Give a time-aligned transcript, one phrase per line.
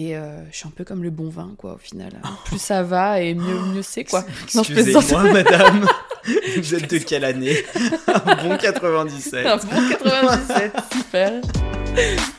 [0.00, 2.12] Et euh, je suis un peu comme le bon vin, quoi, au final.
[2.44, 4.24] Plus ça va et mieux, mieux c'est, quoi.
[4.44, 5.88] Excusez-moi, madame.
[6.56, 7.56] Vous êtes de quelle année?
[8.06, 9.44] Un bon 97.
[9.44, 11.32] Un bon 97, super.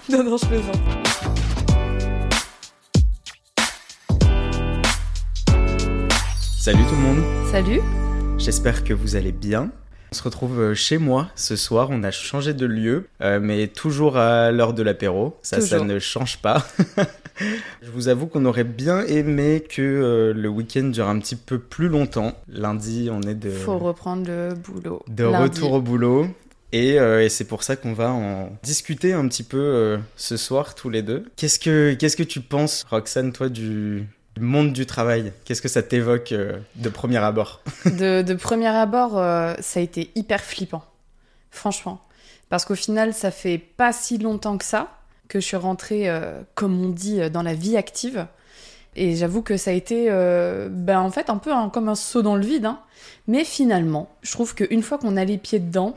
[0.07, 0.79] Non, non, je plaisante.
[6.57, 7.23] Salut tout le monde.
[7.51, 7.81] Salut.
[8.37, 9.69] J'espère que vous allez bien.
[10.11, 11.89] On se retrouve euh, chez moi ce soir.
[11.91, 15.37] On a changé de lieu, euh, mais toujours à l'heure de l'apéro.
[15.41, 16.65] Ça, ça ne change pas.
[17.81, 21.59] Je vous avoue qu'on aurait bien aimé que euh, le week-end dure un petit peu
[21.59, 22.33] plus longtemps.
[22.49, 25.03] Lundi, on est de, Faut reprendre le boulot.
[25.07, 25.43] de Lundi.
[25.43, 26.27] retour au boulot.
[26.71, 30.37] Et, euh, et c'est pour ça qu'on va en discuter un petit peu euh, ce
[30.37, 31.25] soir tous les deux.
[31.35, 34.07] Qu'est-ce que, qu'est-ce que tu penses, Roxane, toi, du,
[34.39, 39.17] monde du travail Qu'est-ce que ça t'évoque euh, de premier abord De, de premier abord,
[39.17, 40.83] euh, ça a été hyper flippant.
[41.51, 42.01] Franchement.
[42.49, 44.95] Parce qu'au final, ça fait pas si longtemps que ça
[45.27, 48.25] que je suis rentrée, euh, comme on dit, dans la vie active.
[48.95, 52.23] Et j'avoue que ça a été, ben, en fait, un peu un- comme un saut
[52.23, 52.65] dans le vide.
[52.65, 52.79] hein.
[53.27, 55.95] Mais finalement, je trouve qu'une fois qu'on a les pieds dedans,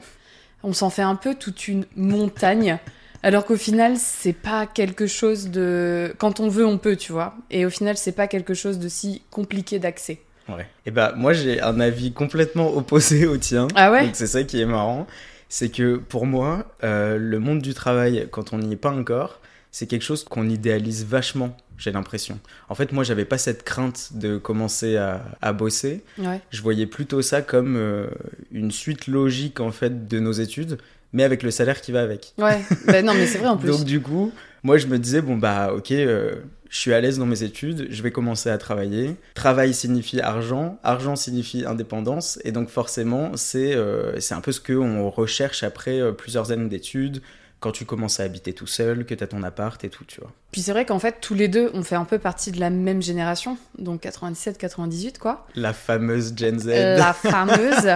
[0.62, 2.78] on s'en fait un peu toute une montagne.
[3.22, 6.14] Alors qu'au final, c'est pas quelque chose de.
[6.18, 7.34] Quand on veut, on peut, tu vois.
[7.50, 10.20] Et au final, c'est pas quelque chose de si compliqué d'accès.
[10.48, 10.66] Ouais.
[10.86, 13.68] Et bah moi j'ai un avis complètement opposé au tien.
[13.76, 15.06] Ah ouais Donc c'est ça qui est marrant.
[15.48, 19.40] C'est que pour moi, euh, le monde du travail, quand on n'y est pas encore,
[19.70, 22.38] c'est quelque chose qu'on idéalise vachement, j'ai l'impression.
[22.68, 26.04] En fait, moi, j'avais pas cette crainte de commencer à, à bosser.
[26.18, 26.40] Ouais.
[26.50, 28.06] Je voyais plutôt ça comme euh,
[28.50, 30.78] une suite logique, en fait, de nos études,
[31.12, 32.32] mais avec le salaire qui va avec.
[32.38, 33.68] Ouais, bah non, mais c'est vrai en plus.
[33.68, 34.32] Donc du coup,
[34.62, 36.34] moi je me disais bon bah ok, euh,
[36.70, 39.16] je suis à l'aise dans mes études, je vais commencer à travailler.
[39.34, 44.72] Travail signifie argent, argent signifie indépendance, et donc forcément c'est euh, un peu ce que
[44.72, 47.22] on recherche après euh, plusieurs années d'études.
[47.60, 50.20] Quand tu commences à habiter tout seul, que tu as ton appart et tout, tu
[50.20, 50.32] vois.
[50.50, 52.70] Puis c'est vrai qu'en fait, tous les deux, on fait un peu partie de la
[52.70, 55.46] même génération, donc 97-98, quoi.
[55.54, 56.66] La fameuse Gen Z.
[56.66, 57.86] La fameuse.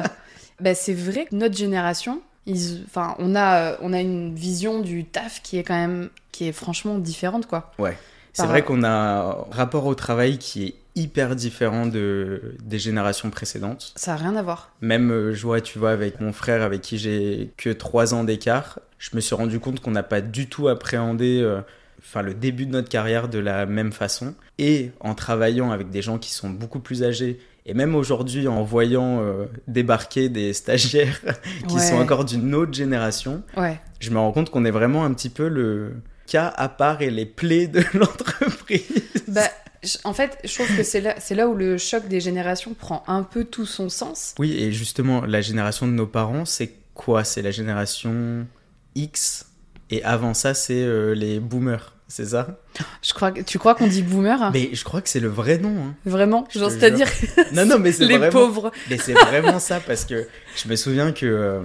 [0.61, 2.83] bah, c'est vrai que notre génération, ils...
[2.87, 6.53] enfin, on, a, on a une vision du taf qui est quand même, qui est
[6.53, 7.73] franchement différente, quoi.
[7.79, 7.97] Ouais.
[8.33, 12.79] C'est Par- vrai qu'on a un rapport au travail qui est hyper différent de, des
[12.79, 13.93] générations précédentes.
[13.97, 14.71] Ça a rien à voir.
[14.81, 18.25] Même, euh, je vois, tu vois, avec mon frère, avec qui j'ai que 3 ans
[18.25, 21.61] d'écart, je me suis rendu compte qu'on n'a pas du tout appréhendé euh,
[22.01, 24.35] enfin, le début de notre carrière de la même façon.
[24.59, 28.63] Et en travaillant avec des gens qui sont beaucoup plus âgés, et même aujourd'hui en
[28.63, 31.21] voyant euh, débarquer des stagiaires
[31.69, 31.81] qui Ouais.
[31.83, 33.79] sont encore d'une autre génération, Ouais.
[34.01, 35.95] je me rends compte qu'on est vraiment un petit peu le
[36.27, 39.03] cas à part et les plaies de l'entreprise.
[39.29, 39.43] Bah,
[40.05, 43.03] en fait, je trouve que c'est là, c'est là où le choc des générations prend
[43.07, 44.35] un peu tout son sens.
[44.39, 47.23] Oui, et justement, la génération de nos parents, c'est quoi?
[47.25, 48.47] C'est la génération
[48.95, 49.47] X,
[49.91, 52.47] et avant ça, c'est euh, les boomers, c'est ça?
[53.03, 54.51] Je crois que, tu crois qu'on dit boomer?
[54.53, 55.75] Mais je crois que c'est le vrai nom.
[55.89, 55.95] hein.
[56.05, 56.47] Vraiment?
[56.55, 57.09] Genre, c'est-à-dire
[57.53, 58.33] Non, non, mais c'est les vraiment...
[58.33, 58.71] pauvres.
[58.91, 61.61] Mais c'est vraiment ça, parce que je me souviens que euh,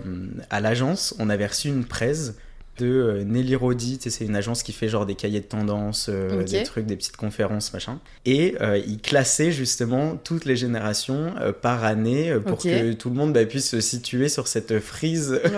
[0.49, 2.33] à l'agence, on avait reçu une presse
[2.79, 5.45] de euh, Nelly Rodi, tu sais, c'est une agence qui fait genre des cahiers de
[5.45, 7.99] tendance, euh, des trucs, des petites conférences, machin.
[8.25, 8.55] Et
[8.87, 13.69] ils classaient justement toutes les générations par année pour que tout le monde bah, puisse
[13.69, 15.51] se situer sur cette frise Ouais,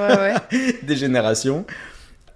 [0.52, 0.76] ouais.
[0.84, 1.66] des générations.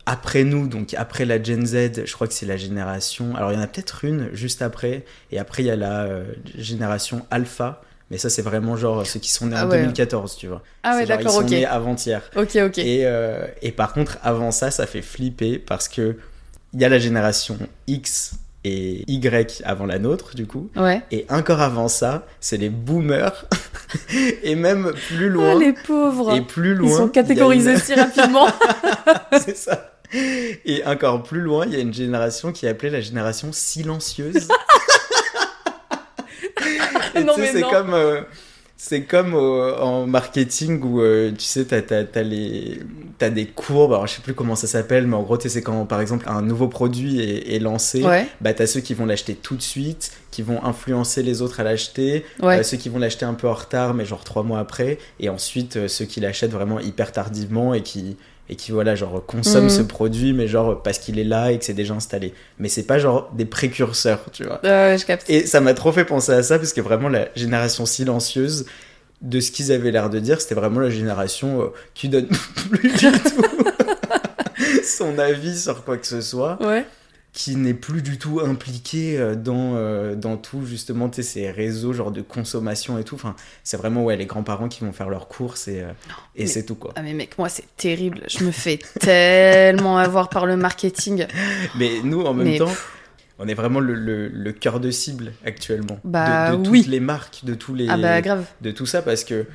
[0.09, 3.35] Après nous, donc après la Gen Z, je crois que c'est la génération.
[3.35, 6.03] Alors il y en a peut-être une juste après, et après il y a la
[6.05, 6.23] euh,
[6.57, 9.79] génération Alpha, mais ça c'est vraiment genre ceux qui sont nés en Ah ouais.
[9.79, 10.63] 2014, tu vois.
[10.83, 11.49] Ah ouais, d'accord, Ils sont ok.
[11.49, 12.21] nés avant-hier.
[12.37, 12.77] Ok, ok.
[12.77, 16.15] Et, euh, et par contre, avant ça, ça fait flipper parce que
[16.73, 17.57] il y a la génération
[17.87, 20.69] X et Y avant la nôtre, du coup.
[20.75, 21.01] Ouais.
[21.11, 23.45] Et encore avant ça, c'est les boomers.
[24.43, 25.59] et même plus Oh, loin.
[25.59, 26.89] les pauvres Et plus loin.
[26.89, 28.47] Ils sont catégorisés une- si rapidement.
[29.43, 29.93] c'est ça.
[30.65, 34.47] Et encore plus loin, il y a une génération qui est appelée la génération silencieuse.
[37.15, 37.69] Et Non, tu sais, mais c'est non.
[37.69, 38.21] comme, euh,
[38.75, 42.79] c'est comme au- en marketing où euh, tu sais, t'as, t'as, t'as les,
[43.17, 43.93] t'as des courbes.
[43.93, 46.41] Alors je sais plus comment ça s'appelle, mais en gros, c'est quand par exemple un
[46.41, 48.03] nouveau produit est, est lancé.
[48.03, 51.59] Ouais, Bah, t'as ceux qui vont l'acheter tout de suite, qui vont influencer les autres
[51.59, 52.59] à l'acheter, ouais.
[52.59, 55.29] euh, ceux qui vont l'acheter un peu en retard, mais genre trois mois après, et
[55.29, 58.15] ensuite euh, ceux qui l'achètent vraiment hyper tardivement et qui,
[58.49, 59.69] et qui voilà, genre consomment Mhm.
[59.69, 62.33] ce produit, mais genre parce qu'il est là et que c'est déjà installé.
[62.59, 64.59] Mais c'est pas genre des précurseurs, tu vois.
[64.63, 65.29] Euh, je capte.
[65.29, 68.65] Et ça m'a trop fait penser à ça, parce que vraiment la génération silencieuse,
[69.21, 71.65] de ce qu'ils avaient l'air de dire, c'était vraiment la génération euh,
[71.95, 72.27] qui donne
[72.71, 73.43] plus du tout
[74.83, 76.85] son avis sur quoi que ce soit Ouais.
[77.37, 82.09] Qui n'est plus du tout impliqué euh, dans, euh, dans tout, justement, ces réseaux, genre
[82.11, 83.13] de consommation et tout.
[83.13, 85.91] Enfin, c'est vraiment, ouais, les grands-parents qui vont faire leurs courses et, euh,
[86.35, 86.93] et c'est tout, quoi.
[86.95, 88.23] Ah mais mec, moi c'est terrible.
[88.27, 91.27] Je me fais tellement avoir par le marketing.
[91.77, 92.73] Mais nous, en même Mais temps,
[93.37, 95.99] on est vraiment le, le, le cœur de cible actuellement.
[96.03, 96.81] Bah, de, de oui.
[96.81, 97.87] toutes les marques, de tous les.
[97.87, 98.45] Ah bah grave.
[98.61, 99.45] de tout ça parce que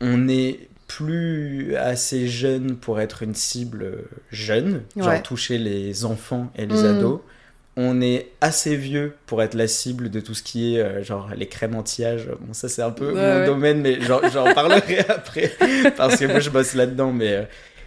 [0.00, 3.98] on est plus assez jeune pour être une cible
[4.30, 5.02] jeune, Ouais.
[5.04, 6.86] genre toucher les enfants et les Mm.
[6.98, 7.20] ados.
[7.76, 11.30] On est assez vieux pour être la cible de tout ce qui est euh, genre
[11.34, 12.28] les crèmes anti-âge.
[12.40, 13.46] Bon, ça c'est un peu Ouais, mon ouais.
[13.46, 15.50] domaine, mais j'en j'en parlerai après
[15.96, 17.12] parce que moi je bosse là-dedans.
[17.12, 17.42] Mais euh,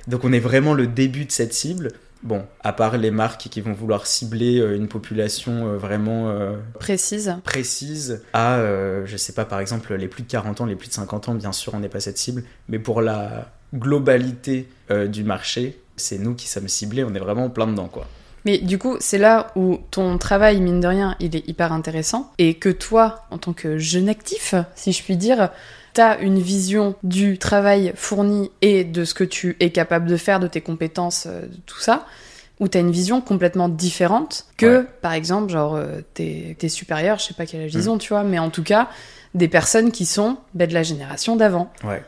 [0.08, 1.90] donc on est vraiment le début de cette cible.
[2.26, 6.58] Bon, à part les marques qui vont vouloir cibler euh, une population euh, vraiment euh,
[6.80, 7.36] Précise.
[7.44, 10.88] précise à, euh, je sais pas, par exemple, les plus de 40 ans, les plus
[10.88, 15.08] de 50 ans, bien sûr, on n'est pas cette cible, mais pour la globalité euh,
[15.08, 18.08] du marché, c'est nous qui sommes ciblés, on est vraiment plein dedans, quoi.
[18.46, 22.32] Mais du coup, c'est là où ton travail, mine de rien, il est hyper intéressant.
[22.38, 25.50] Et que toi, en tant que jeune actif, si je puis dire,
[25.94, 30.40] t'as une vision du travail fourni et de ce que tu es capable de faire,
[30.40, 32.06] de tes compétences, euh, de tout ça,
[32.60, 34.86] où t'as une vision complètement différente que, Ouais.
[35.02, 37.80] par exemple, genre, euh, tes, tes supérieurs, je sais pas quel âge Mm.
[37.80, 38.90] ils ont, tu vois, mais en tout cas,
[39.34, 41.70] des personnes qui sont ben, de la génération d'avant.
[41.84, 42.04] Ouais.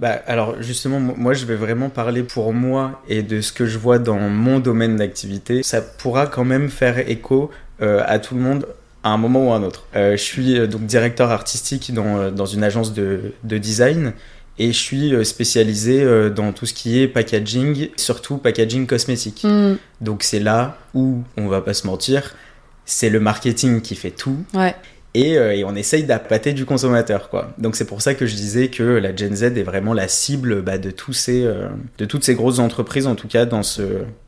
[0.00, 3.64] Bah, alors justement, mo- moi je vais vraiment parler pour moi et de ce que
[3.66, 5.62] je vois dans mon domaine d'activité.
[5.62, 7.50] Ça pourra quand même faire écho
[7.82, 8.66] euh, à tout le monde
[9.04, 9.86] à un moment ou à un autre.
[9.94, 14.12] Euh, je suis euh, donc directeur artistique dans, dans une agence de, de design
[14.58, 19.42] et je suis spécialisé dans tout ce qui est packaging, surtout packaging cosmétique.
[19.44, 22.34] Hmm, Donc c'est là où, on va pas se mentir,
[22.84, 24.74] c'est le marketing qui fait tout ouais.
[25.14, 27.52] Et, euh, et on essaye d'appâter du consommateur quoi.
[27.58, 30.62] Donc c'est pour ça que je disais que la Gen Z est vraiment la cible
[30.62, 31.68] bah, de tous ces euh,
[31.98, 33.82] de toutes ces grosses entreprises en tout cas dans ce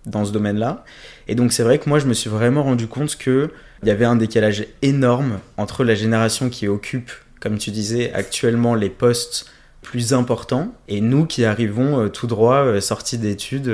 [0.06, 0.84] dans ce domaine-là.
[1.28, 3.50] Et donc c'est vrai que moi je me suis vraiment rendu compte que
[3.82, 7.10] il y avait un décalage énorme entre la génération qui occupe
[7.40, 9.46] comme tu disais actuellement les postes
[9.82, 13.72] plus importants et nous qui arrivons euh, tout droit sortis d'études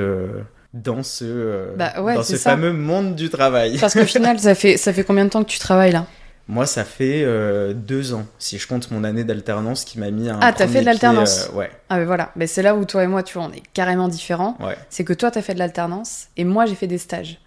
[0.75, 2.51] dans ce Bah ouais, dans ce ça.
[2.53, 3.77] fameux monde du travail.
[3.79, 6.07] Parce qu'au final, ça fait, ça fait combien de temps que tu travailles là?
[6.49, 10.29] Moi, ça fait euh, deux ans, si je compte mon année d'alternance qui m'a mis
[10.29, 10.39] un.
[10.43, 11.49] Ah, t'as fait de l'alternance.
[11.53, 13.53] euh, Ouais, Ah mais voilà, mais c'est là où toi et moi, tu vois, on
[13.53, 14.57] est carrément différents.
[14.61, 14.77] ouais.
[14.91, 17.41] C'est que toi, t'as fait de l'alternance et moi, j'ai fait des stages.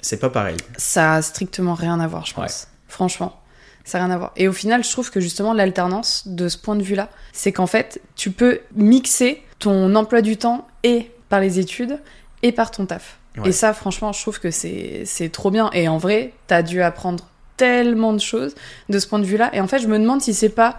[0.00, 0.56] C'est pas pareil.
[0.76, 2.68] Ça a strictement rien à voir, je pense.
[2.88, 3.40] Franchement,
[3.84, 4.32] ça n'a rien à voir.
[4.36, 7.66] Et au final, je trouve que justement, l'alternance, de ce point de vue-là, c'est qu'en
[7.66, 11.98] fait, tu peux mixer ton emploi du temps et par les études
[12.42, 13.18] et par ton taf.
[13.38, 13.48] Ouais.
[13.48, 15.70] Et ça, franchement, je trouve que c'est trop bien.
[15.72, 18.54] Et en vrai, t'as dû apprendre tellement de choses
[18.88, 19.50] de ce point de vue-là.
[19.54, 20.76] Et en fait, je me demande si c'est pas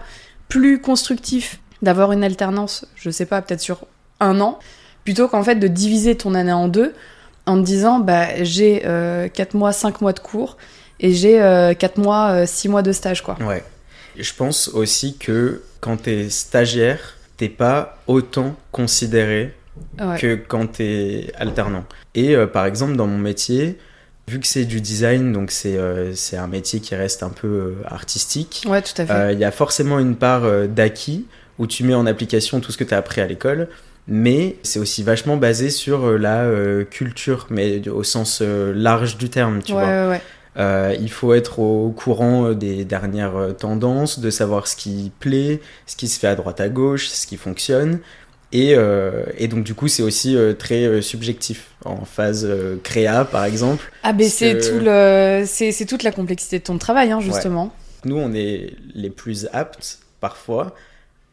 [0.48, 3.86] plus constructif d'avoir une alternance, je sais pas, peut-être sur
[4.20, 4.58] un an,
[5.04, 6.94] plutôt qu'en fait de diviser ton année en deux
[7.46, 10.56] en te disant, bah, j'ai 4 mois, 5 mois de cours
[11.00, 11.34] et j'ai
[11.78, 13.36] 4 mois, 6 mois de stage, quoi.
[13.40, 13.62] Ouais.
[14.18, 19.54] Je pense aussi que quand t'es stagiaire, t'es pas autant considéré
[20.00, 20.18] Ouais.
[20.18, 21.84] que quand t'es alternant.
[22.14, 23.76] Et euh, par exemple, dans mon métier,
[24.28, 27.46] vu que c'est du design, donc c'est euh, c'est un métier qui reste un peu
[27.46, 29.12] euh, artistique, Ouais, tout à fait.
[29.12, 31.26] Euh, Il y a forcément une part euh, d'acquis
[31.58, 33.68] où tu mets en application tout ce que tu as appris à l'école,
[34.08, 36.44] mais c'est aussi vachement basé sur la
[36.90, 39.88] culture, mais au sens large du terme, tu ouais, vois.
[39.88, 40.22] ouais, ouais.
[40.58, 45.96] Euh, il faut être au courant des dernières tendances, de savoir ce qui plaît, ce
[45.96, 48.00] qui se fait à droite à gauche, ce qui fonctionne.
[48.52, 52.48] Et, euh, et donc du coup c'est aussi euh, très euh, subjectif en phase
[52.82, 53.90] créa par exemple.
[54.02, 55.44] Ah, Parce c'est tout le...
[55.46, 57.74] c'est toute la complexité de ton travail, hein, justement.
[58.04, 60.74] Nous on est les plus aptes parfois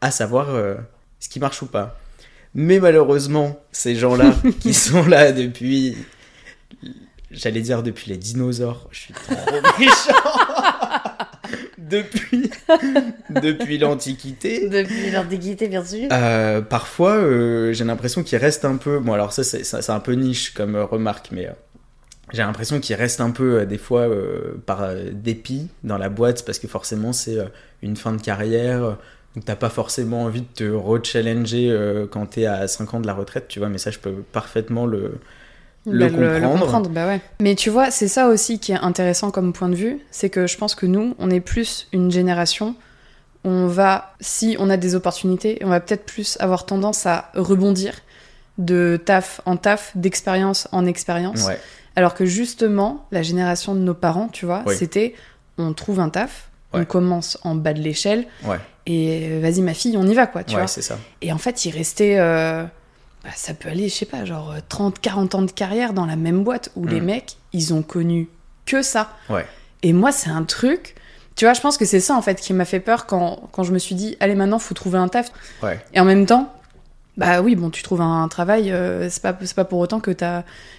[0.00, 0.48] à savoir
[1.20, 1.98] ce qui marche ou pas.
[2.54, 5.96] Mais malheureusement ces gens-là qui sont là depuis,
[7.30, 9.34] j'allais dire depuis les dinosaures, je suis trop
[9.78, 11.12] méchant.
[11.88, 12.50] Depuis
[13.30, 14.68] depuis l'Antiquité.
[14.68, 16.08] Depuis l'antiquité, bien sûr.
[16.12, 18.98] Euh, parfois, euh, j'ai l'impression qu'il reste un peu.
[18.98, 21.52] Bon, alors ça, c'est un peu niche comme remarque, mais euh,
[22.32, 24.08] j'ai l'impression qu'il reste un peu, des fois,
[24.66, 27.38] par dépit dans la boîte, parce que forcément, c'est
[27.82, 28.96] une fin de carrière.
[29.34, 33.06] Donc, t'as pas forcément envie de te re-challenger euh, quand t'es à 5 ans de
[33.06, 35.18] la retraite, tu vois, mais ça, je peux parfaitement le.
[35.86, 36.88] Le Bah, comprendre.
[36.90, 37.20] bah ouais.
[37.40, 40.46] Mais tu vois, c'est ça aussi qui est intéressant comme point de vue, c'est que
[40.46, 42.74] je pense que nous, on est plus une génération,
[43.44, 47.94] on va, si on a des opportunités, on va peut-être plus avoir tendance à rebondir
[48.56, 51.44] de taf en taf, d'expérience en expérience.
[51.46, 51.58] Ouais,
[51.96, 54.74] Alors que justement, la génération de nos parents, tu vois, Oui.
[54.76, 55.14] c'était
[55.58, 59.96] on trouve un taf, on commence en bas de l'échelle, ouais, et vas-y ma fille,
[59.96, 60.66] on y va quoi, tu ouais, vois.
[60.66, 60.98] ça.
[61.22, 62.16] Et en fait, il restait.
[62.18, 62.64] euh,
[63.24, 66.06] bah, ça peut aller, je sais pas, genre euh, 30, 40 ans de carrière dans
[66.06, 67.04] la même boîte où les Mm.
[67.04, 68.28] mecs, ils ont connu
[68.66, 69.10] que ça.
[69.30, 69.46] Ouais.
[69.82, 70.94] Et moi, c'est un truc.
[71.36, 73.62] Tu vois, je pense que c'est ça en fait qui m'a fait peur quand, quand
[73.64, 75.32] je me suis dit, allez, maintenant, faut trouver un taf.
[75.62, 75.80] Ouais.
[75.92, 76.52] Et en même temps,
[77.16, 80.10] bah oui, bon, tu trouves un travail, euh, c'est pas, pas pour autant que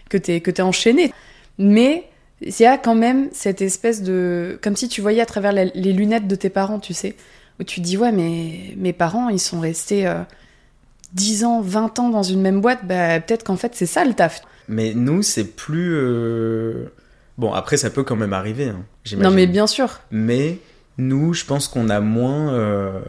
[0.09, 1.13] que t'es que t'es enchaîné.
[1.57, 2.09] Mais
[2.41, 4.59] Il y a quand même cette espèce de.
[4.61, 7.15] Comme si tu voyais à travers la- les lunettes de tes parents, tu sais.
[7.59, 10.21] Où tu te dis, ouais, mais mes parents, ils sont restés euh,
[11.15, 12.85] 10 ans, 20 ans dans une même boîte.
[12.85, 14.41] Bah, peut-être qu'en fait, c'est ça le taf.
[14.67, 15.93] Mais nous, c'est plus.
[15.95, 16.85] euh,
[17.37, 19.29] Bon, après, ça peut quand même arriver, hein, j'imagine.
[19.29, 19.99] Non, mais bien sûr.
[20.11, 20.59] Mais
[20.97, 22.99] nous, je pense qu'on a moins euh,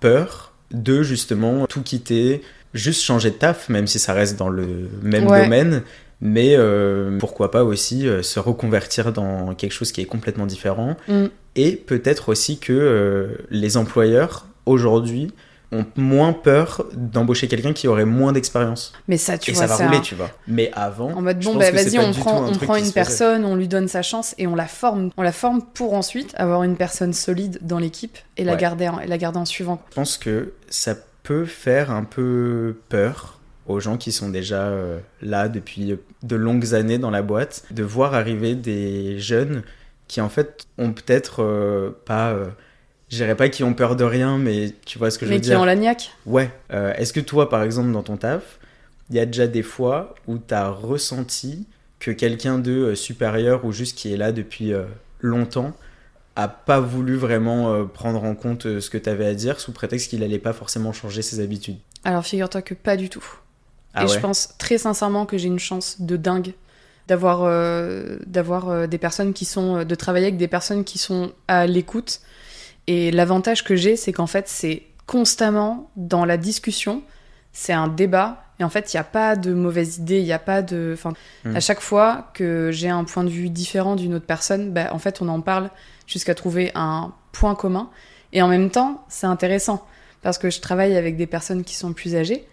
[0.00, 2.42] peur de justement tout quitter,
[2.72, 5.42] juste changer de taf, même si ça reste dans le même Ouais.
[5.42, 5.82] domaine.
[6.20, 10.96] Mais euh, pourquoi pas aussi se reconvertir dans quelque chose qui est complètement différent.
[11.08, 11.24] Mm.
[11.56, 15.32] Et peut-être aussi que les employeurs, aujourd'hui,
[15.74, 18.92] ont moins peur d'embaucher quelqu'un qui aurait moins d'expérience.
[19.08, 20.30] Mais ça, tu Et vois, ça va rouler, tu vois.
[20.46, 23.68] Mais avant, En mode bon bah vas-y on prend un on une personne, on lui
[23.68, 27.12] donne sa chance et on la forme, on la forme pour ensuite avoir une personne
[27.12, 29.82] solide dans l'équipe et la garder en, et la garder en suivant.
[29.90, 34.98] Je pense que ça peut faire un peu peur aux gens qui sont déjà euh,
[35.22, 39.62] là depuis de longues années dans la boîte, de voir arriver des jeunes
[40.06, 42.48] qui en fait ont peut-être euh, pas, euh,
[43.14, 45.36] je dirais pas qui ont peur de rien, mais tu vois ce que je Mais
[45.36, 45.60] veux qui dire.
[45.60, 46.10] ont la niaque.
[46.26, 46.50] Ouais.
[46.72, 48.58] Euh, Est-ce que toi, par exemple, dans ton taf,
[49.10, 51.66] il y a déjà des fois où tu as ressenti
[52.00, 54.82] que quelqu'un de euh, supérieur ou juste qui est là depuis euh,
[55.20, 55.72] longtemps
[56.36, 60.10] a pas voulu vraiment prendre en compte ce que tu avais à dire sous prétexte
[60.10, 61.76] qu'il allait pas forcément changer ses habitudes?
[62.02, 63.24] Alors figure-toi que pas du tout.
[63.94, 64.12] Ah et ouais?
[64.12, 66.54] je pense très sincèrement que j'ai une chance de dingue
[67.06, 71.30] d'avoir euh, d'avoir euh, des personnes qui sont de travailler avec des personnes qui sont
[71.46, 72.20] à l'écoute
[72.86, 77.02] et l'avantage que j'ai c'est qu'en fait c'est constamment dans la discussion
[77.52, 80.32] c'est un débat et en fait il n'y a pas de mauvaise idée il n'y
[80.32, 81.12] a pas de enfin
[81.44, 81.56] Mm.
[81.56, 84.98] à chaque fois que j'ai un point de vue différent d'une autre personne bah, en
[84.98, 85.70] fait on en parle
[86.06, 87.90] jusqu'à trouver un point commun
[88.32, 89.86] et en même temps c'est intéressant
[90.22, 92.46] parce que je travaille avec des personnes qui sont plus âgées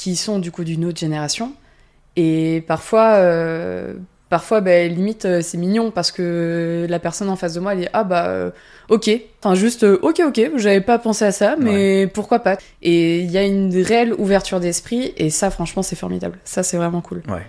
[0.00, 1.52] qui sont du coup d'une autre génération.
[2.16, 3.96] Et parfois, euh,
[4.30, 7.80] parfois ben, limite, euh, c'est mignon parce que la personne en face de moi, elle
[7.80, 8.50] dit Ah bah, euh,
[8.88, 9.10] ok.
[9.42, 12.56] Enfin, juste, euh, ok, ok, j'avais pas pensé à ça, mais pourquoi pas.
[12.80, 16.38] Et il y a une réelle ouverture d'esprit, et ça, franchement, c'est formidable.
[16.44, 17.22] Ça, c'est vraiment cool.
[17.28, 17.46] Ouais.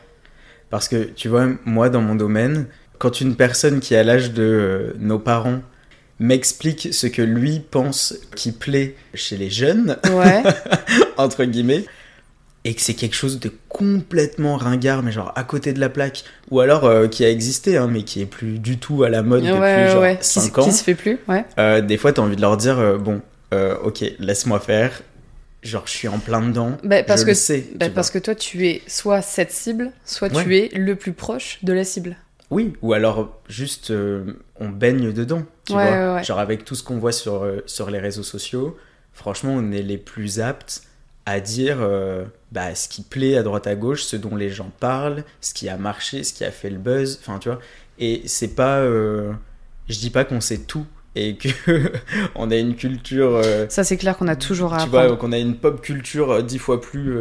[0.70, 2.66] Parce que, tu vois, moi, dans mon domaine,
[2.98, 5.62] quand une personne qui a l'âge de euh, nos parents
[6.20, 10.44] m'explique ce que lui pense qui plaît chez les jeunes, Ouais,
[11.18, 11.86] entre guillemets,
[12.63, 16.24] et que c'est quelque chose de complètement ringard, mais genre à côté de la plaque,
[16.51, 19.24] ou alors euh, qui a existé, hein, mais qui est plus du tout à la
[19.24, 20.18] mode ouais, depuis ouais, genre ouais.
[20.18, 21.44] Qui, 5 qui ans, se fait plus, ouais.
[21.58, 23.22] euh, des fois t'as envie de leur dire, euh, bon,
[23.84, 25.01] ok, laisse-moi faire,
[25.63, 27.65] genre je suis en plein dedans, Bah, parce je que, le sais.
[27.75, 31.58] bah, parce que toi, tu es soit cette cible, soit tu es le plus proche
[31.63, 32.15] de la cible.
[32.51, 33.91] Oui, ou alors juste
[34.60, 36.22] on baigne dedans, tu vois.
[36.22, 38.77] Genre avec tout ce qu'on voit sur, sur les réseaux sociaux,
[39.13, 40.84] franchement, on est les plus aptes
[41.25, 44.72] à dire euh, bah, ce qui plaît à droite à gauche, ce dont les gens
[44.80, 47.60] parlent, ce qui a marché, ce qui a fait le buzz, enfin tu vois.
[48.00, 48.78] Et c'est pas.
[48.80, 49.32] euh,
[49.90, 50.86] je dis pas qu'on sait tout
[51.16, 51.50] et que
[52.36, 53.36] on a une culture.
[53.36, 55.08] euh, Ça, c'est clair qu'on a toujours à tu apprendre.
[55.10, 57.13] vois, qu'on a une pop culture dix fois plus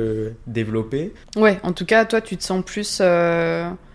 [0.46, 1.12] développée.
[1.36, 3.02] Ouais, en tout cas, toi, tu te sens plus.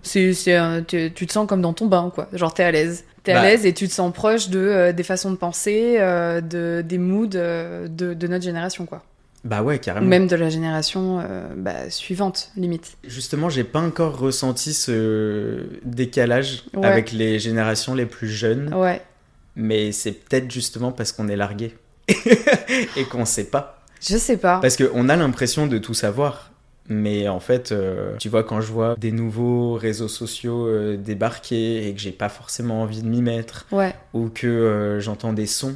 [0.03, 2.27] c'est, tu, tu te sens comme dans ton bain, quoi.
[2.33, 3.05] Genre, t'es à l'aise.
[3.23, 3.47] T'es à Bah.
[3.47, 6.97] l'aise et tu te sens proche de, euh, des façons de penser, euh, de, des
[6.99, 9.01] moods euh, de, de notre génération, quoi.
[9.45, 10.07] Bah ouais, Ou carrément.
[10.07, 12.97] même de la génération euh, bah, suivante, limite.
[13.07, 16.85] Justement, j'ai pas encore ressenti ce décalage Ouais.
[16.87, 19.01] avec les générations les plus jeunes, Ouais.
[19.55, 21.75] mais c'est peut-être justement parce qu'on est largué
[22.97, 23.83] et qu'on sait pas.
[24.01, 24.59] Je sais pas.
[24.59, 26.51] Parce qu'on a l'impression de tout savoir.
[26.87, 31.87] Mais en fait, euh, tu vois, quand je vois des nouveaux réseaux sociaux euh, débarquer
[31.87, 33.95] et que j'ai pas forcément envie de m'y mettre, Ouais.
[34.13, 35.73] ou que j'entends des sons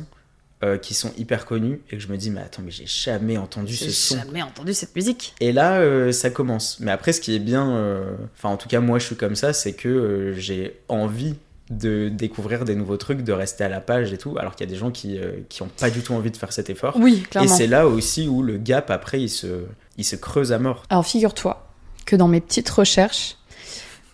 [0.64, 3.38] euh, qui sont hyper connus et que je me dis, mais attends, mais j'ai jamais
[3.38, 4.18] entendu ce J'ai son.
[4.18, 5.34] jamais entendu cette musique.
[5.40, 6.80] Et là, euh, ça commence.
[6.82, 9.36] Mais après, ce qui est bien, euh, enfin, en tout cas, moi, je suis comme
[9.36, 11.36] ça, c'est que euh, j'ai envie
[11.70, 14.70] de découvrir des nouveaux trucs, de rester à la page et tout, alors qu'il y
[14.70, 16.96] a des gens qui, euh, qui ont pas du tout envie de faire cet effort.
[16.98, 17.56] Oui, Et clairement.
[17.56, 19.66] c'est là aussi où le gap, après, il se,
[19.98, 20.84] il se creuse à mort.
[20.90, 21.68] Alors figure-toi
[22.08, 23.38] que dans mes petites recherches,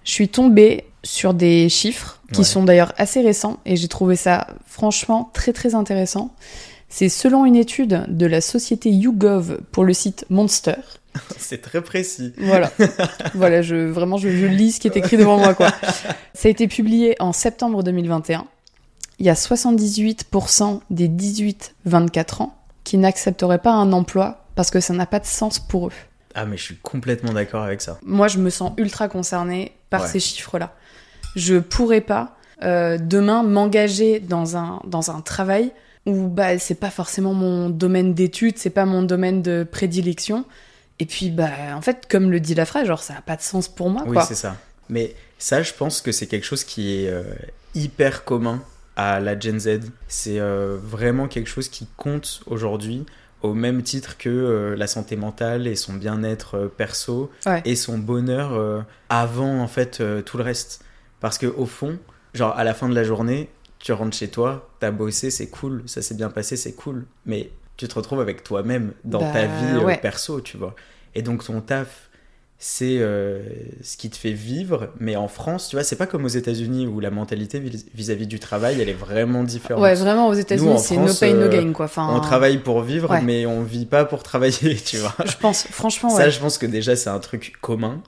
[0.03, 2.43] je suis tombée sur des chiffres qui Ouais.
[2.45, 6.33] sont d'ailleurs assez récents et j'ai trouvé ça franchement très très intéressant.
[6.89, 10.75] C'est selon une étude de la société YouGov pour le site Monster.
[11.37, 12.33] c'est très précis.
[12.37, 12.71] Voilà,
[13.35, 15.71] voilà, je vraiment je, je lis ce qui est écrit devant moi quoi.
[16.33, 18.45] Ça a été publié en septembre 2021.
[19.19, 24.93] Il y a 78% des 18-24 ans qui n'accepteraient pas un emploi parce que ça
[24.93, 25.93] n'a pas de sens pour eux.
[26.33, 27.97] Ah, mais je suis complètement d'accord avec ça.
[28.05, 30.07] Moi, je me sens ultra concernée par Ouais.
[30.09, 30.73] ces chiffres-là.
[31.35, 35.71] Je pourrais pas euh, demain m'engager dans un, dans un travail
[36.05, 40.45] où bah, c'est pas forcément mon domaine d'études, c'est pas mon domaine de prédilection.
[40.99, 43.41] Et puis, bah, en fait, comme le dit la phrase, genre, ça n'a pas de
[43.41, 44.23] sens pour moi, Oui, quoi.
[44.23, 44.55] c'est ça.
[44.87, 47.23] Mais ça, je pense que c'est quelque chose qui est euh,
[47.73, 48.61] hyper commun
[48.95, 49.79] à la Gen Z.
[50.07, 53.05] C'est euh, vraiment quelque chose qui compte aujourd'hui
[53.41, 57.61] au même titre que euh, la santé mentale et son bien-être perso Ouais.
[57.65, 60.81] et son bonheur avant en fait tout le reste.
[61.19, 61.97] Parce que au fond,
[62.33, 65.83] genre à la fin de la journée, tu rentres chez toi, t'as bossé, c'est cool,
[65.85, 69.45] ça s'est bien passé, c'est cool, mais tu te retrouves avec toi-même dans Bah, ta
[69.45, 69.97] vie euh, ouais.
[69.97, 70.75] perso, tu vois.
[71.13, 72.09] Et donc ton taf,
[72.57, 73.43] c'est euh,
[73.83, 76.87] ce qui te fait vivre, mais en France, tu vois, c'est pas comme aux États-Unis
[76.87, 79.83] où la mentalité vis- vis-à-vis du travail, elle est vraiment différente.
[79.83, 81.85] Ouais, vraiment, aux États-Unis, c'est no pain, no euh, gain, quoi.
[81.85, 83.21] Enfin, On travaille pour vivre, Ouais.
[83.21, 85.13] mais on vit pas pour travailler, tu vois.
[85.25, 86.31] Je pense, franchement, Ça, ouais.
[86.31, 88.01] je pense que déjà, c'est un truc commun.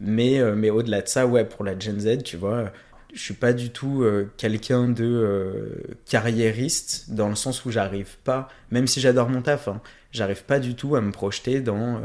[0.00, 2.72] Mais, euh, mais au-delà de ça, ouais, pour la Gen Z, tu vois,
[3.12, 8.16] je suis pas du tout euh, quelqu'un de euh, carriériste dans le sens où j'arrive
[8.24, 9.80] pas, même si j'adore mon taf, hein,
[10.12, 12.00] j'arrive pas du tout à me projeter dans, euh,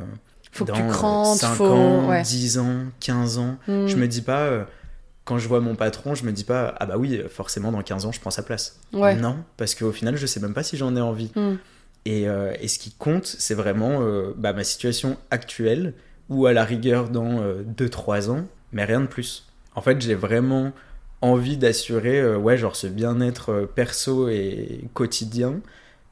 [0.51, 2.21] Faut que dans tu crantes, 5 faut- ans, ouais.
[2.23, 3.57] 10 ans, 15 ans.
[3.67, 3.87] Hmm.
[3.87, 4.67] Je me dis pas,
[5.23, 8.05] quand je vois mon patron, je me dis pas, ah bah oui, forcément, dans 15
[8.05, 8.79] ans, je prends sa place.
[8.93, 9.15] Ouais.
[9.15, 11.31] Non, parce qu'au final, je sais même pas si j'en ai envie.
[11.35, 11.55] Hmm.
[12.07, 12.25] Et,
[12.61, 13.99] et ce qui compte, c'est vraiment
[14.37, 15.93] bah, ma situation actuelle,
[16.29, 17.41] ou à la rigueur dans
[17.77, 19.47] 2-3 ans, mais rien de plus.
[19.75, 20.71] En fait, j'ai vraiment
[21.21, 25.59] envie d'assurer euh, ouais, genre ce bien-être euh, perso et quotidien,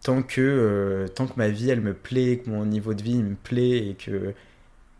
[0.04, 3.22] tant que, euh, tant que ma vie, elle me plaît, que mon niveau de vie
[3.24, 4.34] me plaît, et que,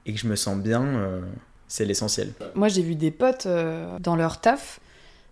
[0.06, 1.22] et que je me sens bien, euh,
[1.68, 2.32] c'est l'essentiel.
[2.56, 4.80] Moi, j'ai vu des potes euh, dans leur taf.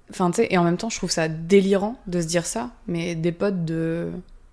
[0.09, 3.31] Enfin, et en même temps, je trouve ça délirant de se dire ça, mais des
[3.31, 4.09] potes de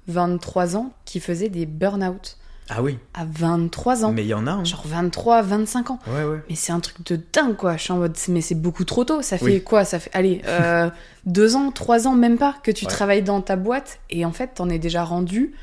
[0.07, 2.38] 23 ans qui faisaient des burn-out
[2.71, 4.13] Ah oui, à 23 ans.
[4.13, 4.51] mais il y en a.
[4.51, 4.65] hein.
[4.65, 5.99] Genre 23, 25 ans.
[6.07, 6.43] Ouais, ouais.
[6.51, 7.77] Mais c'est un truc de dingue, quoi.
[7.79, 9.23] Je suis en mode, mais c'est beaucoup trop tôt.
[9.23, 9.63] Ça fait Oui.
[9.63, 9.85] quoi?
[9.87, 10.91] Ça fait, allez, euh,
[11.27, 12.91] deux ans, trois ans, même pas, que tu Ouais.
[12.91, 14.01] travailles dans ta boîte.
[14.11, 15.55] Et en fait, t'en es déjà rendu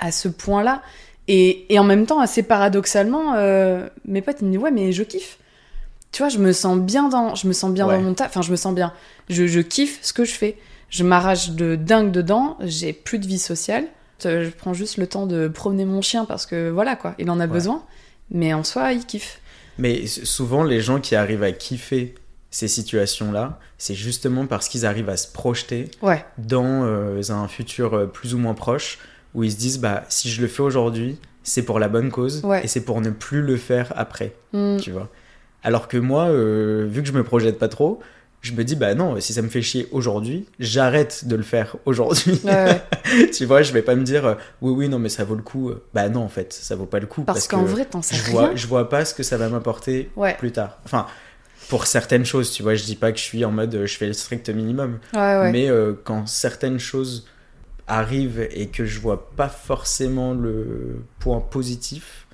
[0.00, 0.82] à ce point-là.
[1.28, 4.92] Et, et en même temps, assez paradoxalement, euh, mes potes, ils me disent, ouais, mais
[4.92, 5.38] je kiffe.
[6.10, 8.28] Tu vois, je me sens bien dans, je me sens bien dans mon taf.
[8.28, 8.92] Enfin, je me sens bien.
[9.28, 10.56] Je, je kiffe ce que je fais.
[10.90, 12.56] Je m'arrache de dingue dedans.
[12.62, 13.84] J'ai plus de vie sociale.
[14.26, 17.14] Euh, Je prends juste le temps de promener mon chien parce que voilà, quoi.
[17.18, 17.52] Il en a Ouais.
[17.52, 17.82] besoin.
[18.30, 19.40] Mais en soi, il kiffe.
[19.78, 22.14] Mais souvent, les gens qui arrivent à kiffer
[22.50, 26.24] ces situations-là, c'est justement parce qu'ils arrivent à se projeter Ouais.
[26.38, 28.98] dans euh, un futur euh, plus ou moins proche,
[29.34, 32.42] où ils se disent, bah, si je le fais aujourd'hui, c'est pour la bonne cause,
[32.44, 32.64] Ouais.
[32.64, 34.78] et c'est pour ne plus le faire après, Hmm.
[34.78, 35.08] tu vois.
[35.62, 38.00] Alors que moi, euh, vu que je me projette pas trop,
[38.48, 41.76] je me dis, bah non, si ça me fait chier aujourd'hui, j'arrête de le faire
[41.86, 42.40] aujourd'hui.
[42.44, 42.82] Ouais,
[43.12, 43.30] ouais.
[43.32, 45.42] tu vois, je vais pas me dire, euh, oui, oui, non, mais ça vaut le
[45.42, 45.72] coup.
[45.94, 47.22] Bah non, en fait, ça vaut pas le coup.
[47.22, 48.32] Parce, Parce, qu'en que vrai, t'en sais je rien.
[48.32, 50.36] vois, je vois pas ce que ça va m'apporter Ouais.
[50.38, 50.78] plus tard.
[50.84, 51.06] Enfin,
[51.68, 53.96] pour certaines choses, tu vois, je dis pas que je suis en mode euh, je
[53.96, 57.26] fais le strict minimum, mais euh, quand certaines choses
[57.86, 62.26] arrivent et que je vois pas forcément le point positif,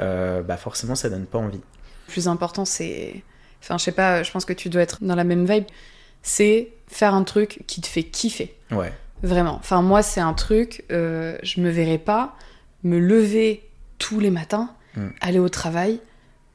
[0.00, 1.60] euh, bah forcément ça donne pas envie.
[2.08, 3.22] Le plus important, c'est.
[3.64, 5.64] Enfin, je sais pas, je pense que tu dois être dans la même vibe.
[6.22, 8.54] C'est faire un truc qui te fait kiffer.
[8.70, 9.56] Ouais, Vraiment.
[9.56, 12.36] Enfin, moi, c'est un truc, euh, je me verrais pas
[12.82, 13.62] me lever
[13.98, 15.08] tous les matins, Mm.
[15.22, 15.98] aller au travail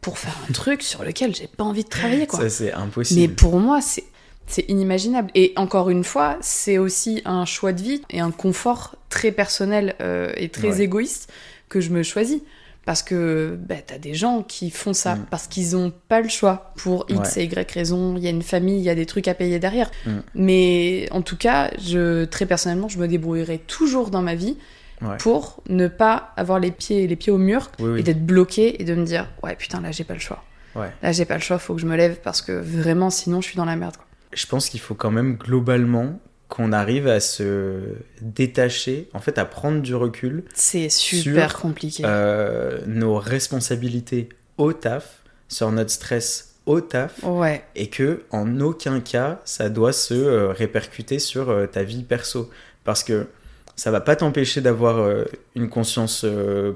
[0.02, 2.40] pour faire un truc sur lequel j'ai pas envie de travailler, quoi.
[2.40, 3.20] ça c'est impossible.
[3.20, 4.04] Mais pour moi, c'est.
[4.52, 5.30] C'est inimaginable.
[5.36, 9.94] Et encore une fois, c'est aussi un choix de vie et un confort très personnel
[10.02, 10.82] euh, et très Ouais.
[10.86, 11.32] égoïste
[11.70, 12.42] que je me choisis.
[12.90, 15.26] Parce que bah, t'as des gens qui font ça Mm.
[15.30, 17.44] parce qu'ils ont pas le choix pour X Ouais.
[17.44, 18.16] et Y raison.
[18.18, 19.92] Il y a une famille, il y a des trucs à payer derrière.
[20.08, 20.12] Mm.
[20.34, 24.58] Mais en tout cas, je, très personnellement, je me débrouillerai toujours dans ma vie
[25.04, 25.18] Ouais.
[25.20, 28.00] pour ne pas avoir les pieds, les pieds au mur Oui, oui.
[28.00, 30.44] et d'être bloqué et de me dire ouais putain là j'ai pas le choix.
[30.76, 30.90] Ouais.
[31.04, 33.48] Là j'ai pas le choix, faut que je me lève parce que vraiment sinon je
[33.50, 33.96] suis dans la merde.
[33.98, 34.06] quoi.
[34.34, 37.80] Je pense qu'il faut quand même globalement qu'on arrive à se
[38.22, 42.04] détacher, en fait à prendre du recul C'est super Sur, compliqué.
[42.06, 49.00] euh, nos responsabilités au taf, sur notre stress au taf, Ouais, et que en aucun
[49.00, 52.50] cas ça doit se euh, répercuter sur euh, ta vie perso.
[52.84, 53.28] Parce que
[53.76, 55.08] ça va pas t'empêcher d'avoir
[55.56, 56.26] une conscience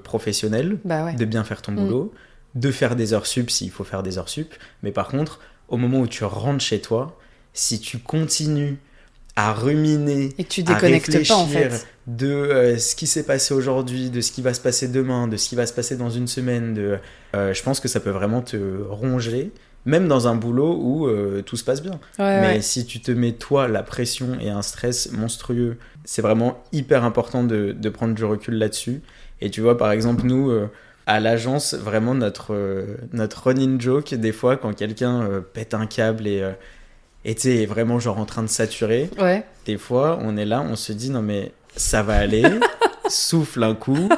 [0.03, 1.13] professionnelle, bah ouais.
[1.15, 1.75] de bien faire ton Mm.
[1.75, 2.13] boulot,
[2.55, 4.53] de faire des heures sup s'il faut faire des heures sup.
[4.83, 7.17] Mais par contre, au moment où tu rentres chez toi,
[7.53, 8.77] si tu continues
[9.36, 11.88] à ruminer Et que tu à déconnectes pas en réfléchir fait.
[12.08, 15.38] de euh, ce qui s'est passé aujourd'hui, de ce qui va se passer demain, de
[15.38, 16.74] ce qui va se passer dans une semaine.
[16.74, 17.00] De,
[17.36, 19.52] euh, je pense que ça peut vraiment te ronger,
[19.86, 22.00] même dans un boulot où euh, tout se passe bien.
[22.19, 22.62] Ouais, Mais ouais.
[22.62, 27.43] si tu te mets toi la pression et un stress monstrueux, c'est vraiment hyper important
[27.43, 29.02] de, de prendre du recul là-dessus.
[29.41, 30.52] Et tu vois, par exemple, nous,
[31.06, 35.88] à l'agence, vraiment notre, euh, notre running joke, des fois, quand quelqu'un euh, pète un
[35.88, 36.41] câble et...
[36.41, 36.52] euh,
[37.25, 39.43] et tu vraiment genre en train de saturer, Ouais.
[39.65, 42.43] des fois, on est là, on se dit non mais ça va aller,
[43.09, 44.09] souffle un coup,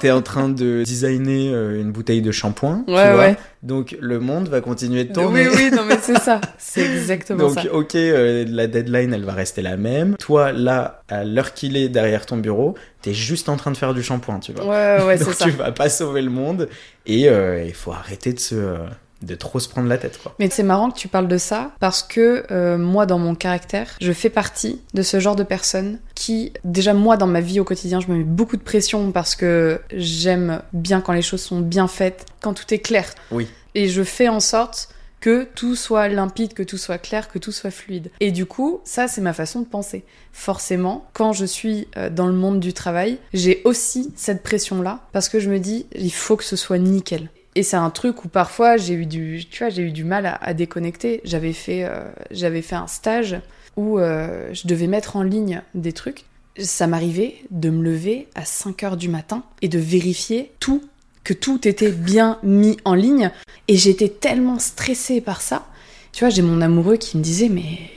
[0.00, 3.20] t'es en train de designer euh, une bouteille de shampoing, tu Ouais, vois.
[3.20, 3.36] ouais.
[3.62, 5.46] Donc le monde va continuer de tourner.
[5.46, 6.40] Oui, oui, non, mais c'est ça.
[6.58, 7.72] C'est exactement Donc, ça.
[7.72, 10.16] ok, euh, la deadline, elle va rester la même.
[10.16, 13.94] Toi, là, à l'heure qu'il est derrière ton bureau, t'es juste en train de faire
[13.94, 14.64] du shampoing, tu vois.
[14.64, 15.44] Ouais, ouais, c'est Donc, ça.
[15.44, 16.68] tu vas pas sauver le monde.
[17.06, 18.76] Et euh, il faut arrêter de se, euh,
[19.22, 20.34] de trop se prendre la tête, quoi.
[20.38, 23.96] Mais c'est marrant que tu parles de ça parce que euh, moi, dans mon caractère,
[24.00, 27.64] je fais partie de ce genre de personnes qui, déjà moi, dans ma vie au
[27.64, 31.60] quotidien, je me mets beaucoup de pression parce que j'aime bien quand les choses sont
[31.60, 33.12] bien faites, quand tout est clair.
[33.30, 33.48] Oui.
[33.74, 34.88] Et je fais en sorte
[35.22, 38.10] que tout soit limpide, que tout soit clair, que tout soit fluide.
[38.18, 40.04] Et du coup, ça, c'est ma façon de penser.
[40.32, 45.28] Forcément, quand je suis euh, dans le monde du travail, j'ai aussi cette pression-là parce
[45.28, 47.30] que je me dis, il faut que ce soit nickel.
[47.54, 50.38] Et c'est un truc où parfois j'ai eu du, tu vois, j'ai eu du mal
[50.40, 51.20] à, déconnecter.
[51.24, 53.36] J'avais fait, euh, j'avais fait un stage
[53.76, 56.24] où euh, je devais mettre en ligne des trucs.
[56.58, 60.82] Ça m'arrivait de me lever à 5 heures du matin et de vérifier tout,
[61.24, 63.30] que tout était bien mis en ligne.
[63.68, 65.66] Et j'étais tellement stressée par ça.
[66.12, 67.90] Tu vois, j'ai mon amoureux qui me disait, mais,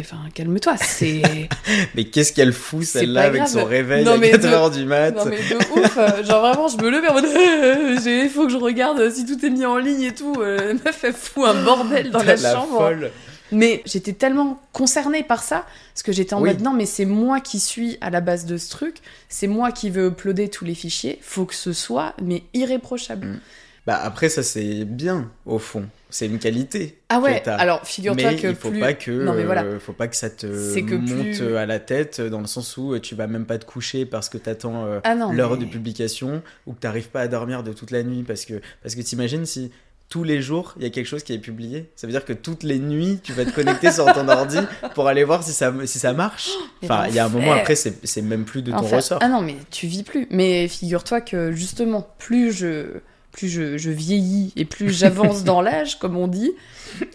[0.00, 1.22] enfin, calme-toi, c'est.
[1.94, 4.84] Mais qu'est-ce qu'elle fout, celle-là, avec son réveil Non, à mais 4 de- heures du
[4.84, 5.10] mat?
[5.12, 7.26] Non mais de ouf, euh, genre vraiment je me levais en mode
[8.06, 10.34] il faut que je regarde si tout est mis en ligne et tout.
[10.38, 12.78] Euh, La meuf elle fout un bordel dans la, chambre.
[12.78, 13.10] folle.
[13.54, 16.48] Mais j'étais tellement concernée par ça parce que j'étais en Oui.
[16.48, 18.96] mode non mais c'est moi qui suis à la base de ce truc,
[19.28, 23.26] c'est moi qui veux uploader tous les fichiers, faut que ce soit mais irréprochable.
[23.26, 23.40] Mm.
[23.86, 25.84] Bah après, ça c'est bien, au fond.
[26.08, 27.00] C'est une qualité.
[27.08, 29.64] Ah ouais, que alors figure-toi que il faut plus pas que, Non, mais voilà.
[29.64, 32.76] euh, faut pas que ça te que monte plus- à la tête dans le sens
[32.76, 35.64] où euh, tu vas même pas te coucher parce que t'attends euh, Ah l'heure mais-
[35.64, 38.94] de publication ou que t'arrives pas à dormir de toute la nuit parce que parce
[38.94, 39.72] que t'imagines si
[40.10, 42.34] tous les jours il y a quelque chose qui est publié, ça veut dire que
[42.34, 44.58] toutes les nuits tu vas te connecter sur ton ordi
[44.94, 46.50] pour aller voir si ça si ça marche.
[46.84, 49.18] Enfin, il y a un moment après c'est c'est même plus de ton Enfin, ressort.
[49.22, 50.26] Ah non, mais tu vis plus.
[50.30, 52.98] Mais figure-toi que justement, plus je,
[53.32, 56.52] plus je, je vieillis et plus j'avance dans l'âge, comme on dit.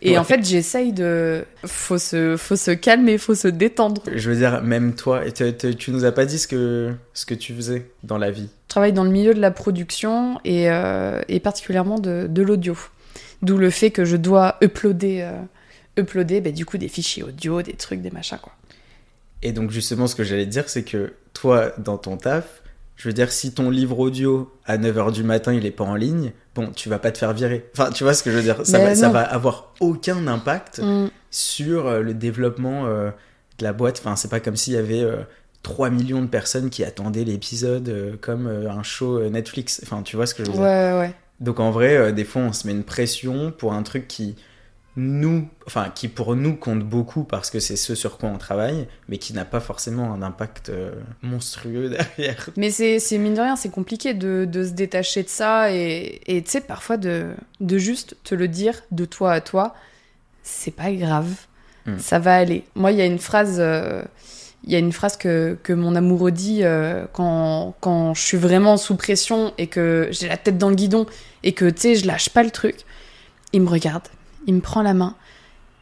[0.01, 0.17] Et Ouais.
[0.17, 1.45] en fait, j'essaye de.
[1.65, 4.01] Faut se, faut se calmer, faut se détendre.
[4.13, 7.35] Je veux dire, même toi, te- tu nous as pas dit ce que, ce que
[7.35, 8.49] tu faisais dans la vie.
[8.65, 12.75] Je travaille dans le milieu de la production et, euh, et particulièrement de, de l'audio.
[13.43, 17.61] D'où le fait que je dois uploader, euh, uploader bah, du coup des fichiers audio,
[17.61, 18.53] des trucs, des machins quoi.
[19.43, 22.63] Et donc, justement, ce que j'allais dire, c'est que toi, dans ton taf,
[22.97, 25.95] je veux dire, si ton livre audio à 9h du matin, il est pas en
[25.95, 27.69] ligne, bon, tu vas pas te faire virer.
[27.73, 30.79] Enfin, tu vois ce que je veux dire ça va, ça va avoir aucun impact
[30.79, 31.07] Mm.
[31.31, 33.11] sur euh, le développement euh,
[33.59, 33.99] de la boîte.
[33.99, 35.17] Enfin, c'est pas comme s'il y avait euh,
[35.63, 39.79] 3 millions de personnes qui attendaient l'épisode euh, comme un show Netflix.
[39.83, 41.13] Enfin, tu vois ce que je veux dire Ouais, ouais.
[41.39, 44.35] Donc en vrai, des fois, on se met une pression pour un truc qui
[44.97, 48.87] nous, enfin, qui pour nous compte beaucoup parce que c'est ce sur quoi on travaille,
[49.07, 52.49] mais qui n'a pas forcément un impact euh, monstrueux derrière.
[52.57, 56.19] Mais c'est c'est mine de rien, c'est compliqué de, de se détacher de ça et
[56.25, 57.27] tu sais, parfois de,
[57.61, 59.73] de juste te le dire de toi à toi,
[60.43, 61.33] c'est pas grave,
[61.87, 61.99] Mm.
[61.99, 62.63] ça va aller.
[62.75, 64.03] Moi, il y a une phrase, euh,
[64.63, 68.37] il y a une phrase que, que mon amoureux dit euh, quand, quand je suis
[68.37, 71.05] vraiment sous pression et que j'ai la tête dans le guidon
[71.43, 72.75] et que tu sais, je lâche pas le truc.
[73.53, 74.03] Il me regarde,
[74.47, 75.15] il me prend la main,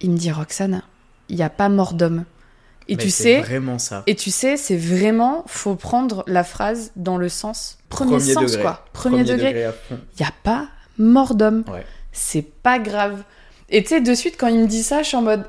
[0.01, 0.81] il me dit Roxane,
[1.29, 2.25] il n'y a pas mort d'homme.
[2.87, 4.03] Et Mais tu sais, vraiment ça.
[4.05, 8.61] et tu sais, c'est vraiment, faut prendre la phrase dans le sens premier, sens, degré.
[8.61, 8.85] quoi.
[8.93, 9.71] Premier, degré.
[9.91, 10.67] Il y a pas
[10.99, 11.63] mort d'homme.
[11.67, 11.83] Ouais.
[12.11, 13.23] C'est pas grave.
[13.69, 15.45] Et tu sais, de suite, quand il me dit ça, je suis en mode,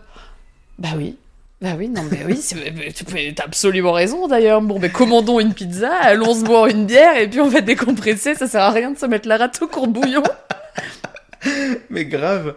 [0.79, 1.17] bah oui.
[1.61, 2.39] Bah oui, non, mais oui,
[3.15, 4.61] mais t'as absolument raison d'ailleurs.
[4.61, 8.35] Bon, ben commandons une pizza, allons se boire une bière et puis on va décompresser.
[8.35, 10.23] Ça sert à rien de se mettre la rate au courbouillon.
[11.91, 12.57] Mais grave.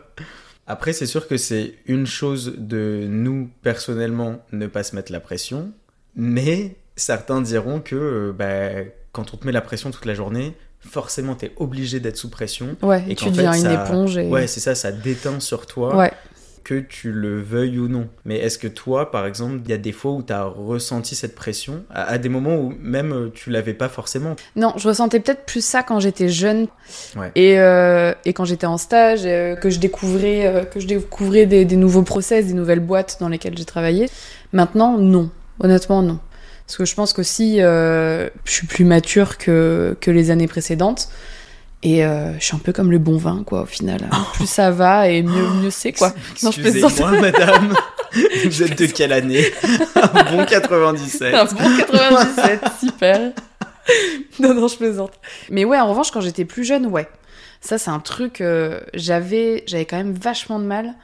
[0.71, 5.19] Après, c'est sûr que c'est une chose de nous, personnellement, ne pas se mettre la
[5.19, 5.71] pression.
[6.15, 10.55] Mais certains diront que euh, bah, quand on te met la pression toute la journée,
[10.79, 12.77] forcément, t'es obligé d'être sous pression.
[12.83, 14.17] Ouais, et Et tu deviens fait, une ça- éponge.
[14.17, 14.27] Et...
[14.27, 15.95] Ouais, c'est ça, ça déteint sur toi.
[15.97, 16.11] ouais.
[16.69, 18.07] Que tu le veuilles ou non.
[18.25, 21.15] Mais est-ce que toi, par exemple, il y a des fois où tu as ressenti
[21.15, 24.35] cette pression, à, à des moments où même euh, tu l'avais pas forcément?
[24.55, 26.67] Non, je ressentais peut-être plus ça quand j'étais jeune
[27.15, 27.31] Ouais.
[27.33, 31.47] et, euh, et quand j'étais en stage, euh, que je découvrais, euh, que je découvrais
[31.47, 34.07] des, des nouveaux process, des nouvelles boîtes dans lesquelles j'ai travaillé.
[34.53, 35.31] Maintenant, non.
[35.59, 36.19] Honnêtement, non.
[36.67, 41.09] Parce que je pense qu'aussi, je suis plus mature que, que les années précédentes.
[41.81, 44.09] Et euh, je suis un peu comme le bon vin, quoi, au final.
[44.33, 46.13] Plus ça va et mieux, mieux c'est, quoi.
[46.43, 46.91] Non, je plaisante.
[46.91, 47.73] Excusez-moi, madame.
[48.45, 49.45] Vous êtes de quelle année
[49.95, 51.33] Un bon 97.
[51.33, 53.31] Un bon 97, super.
[54.39, 55.13] non, non, je plaisante.
[55.49, 57.07] Mais ouais, en revanche, quand j'étais plus jeune, ouais.
[57.61, 60.95] Ça, c'est un truc, euh, j'avais, j'avais quand même vachement de mal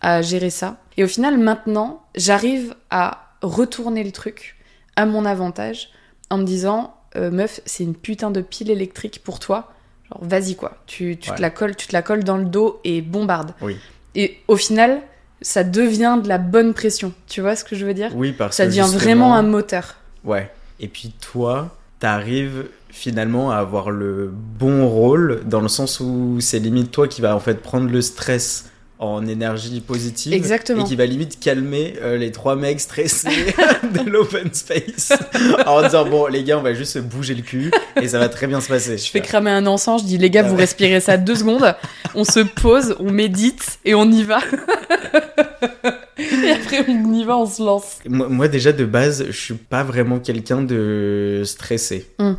[0.00, 0.78] à gérer ça.
[0.96, 4.56] Et au final, maintenant, j'arrive à retourner le truc
[4.96, 5.90] à mon avantage
[6.30, 9.71] en me disant, euh, meuf, c'est une putain de pile électrique pour toi.
[10.12, 11.36] Genre, vas-y quoi, tu, tu Ouais.
[11.36, 13.52] te la colles, tu te la colles dans le dos et bombarde.
[13.60, 13.76] Oui.
[14.14, 15.00] Et au final,
[15.40, 17.12] ça devient de la bonne pression.
[17.28, 18.10] Tu vois ce que je veux dire?
[18.14, 19.96] Oui, parce Ça que devient justement- vraiment un moteur.
[20.24, 20.50] Ouais.
[20.80, 26.58] Et puis toi, t'arrives finalement à avoir le bon rôle dans le sens où c'est
[26.58, 28.70] limite toi qui va en fait prendre le stress
[29.02, 30.84] en énergie positive Exactement.
[30.84, 33.28] et qui va limite calmer euh, les trois mecs stressés
[33.82, 35.12] de l'open space
[35.66, 38.28] en disant bon les gars on va juste se bouger le cul et ça va
[38.28, 38.96] très bien se passer.
[38.96, 40.60] Je fais cramer un encens, je dis les gars, Ah vous ouais.
[40.60, 41.74] respirez ça deux secondes,
[42.14, 44.38] on se pose, on médite et on y va.
[46.18, 47.98] et après on y va, on se lance.
[48.08, 52.06] Moi, moi, déjà de base, je suis pas vraiment quelqu'un de stressé.
[52.18, 52.32] Mm.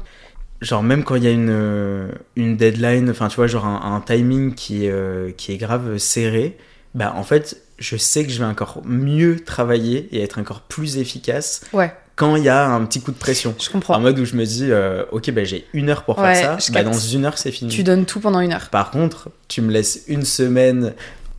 [0.63, 3.93] Genre même quand il y a une, euh, une deadline, enfin tu vois, genre un,
[3.95, 6.57] un timing qui, est, euh, qui est grave serré,
[6.95, 10.97] bah en fait, je sais que je vais encore mieux travailler et être encore plus
[10.97, 13.53] efficace Ouais, quand il y a un petit coup de pression.
[13.59, 13.99] je En comprends.
[13.99, 16.71] mode où je me dis, euh, ok, bah j'ai une heure pour Ouais, faire ça,
[16.71, 17.69] bah, dans une heure c'est fini.
[17.71, 18.69] Tu donnes tout pendant une heure.
[18.69, 20.93] Par contre, tu me laisses une semaine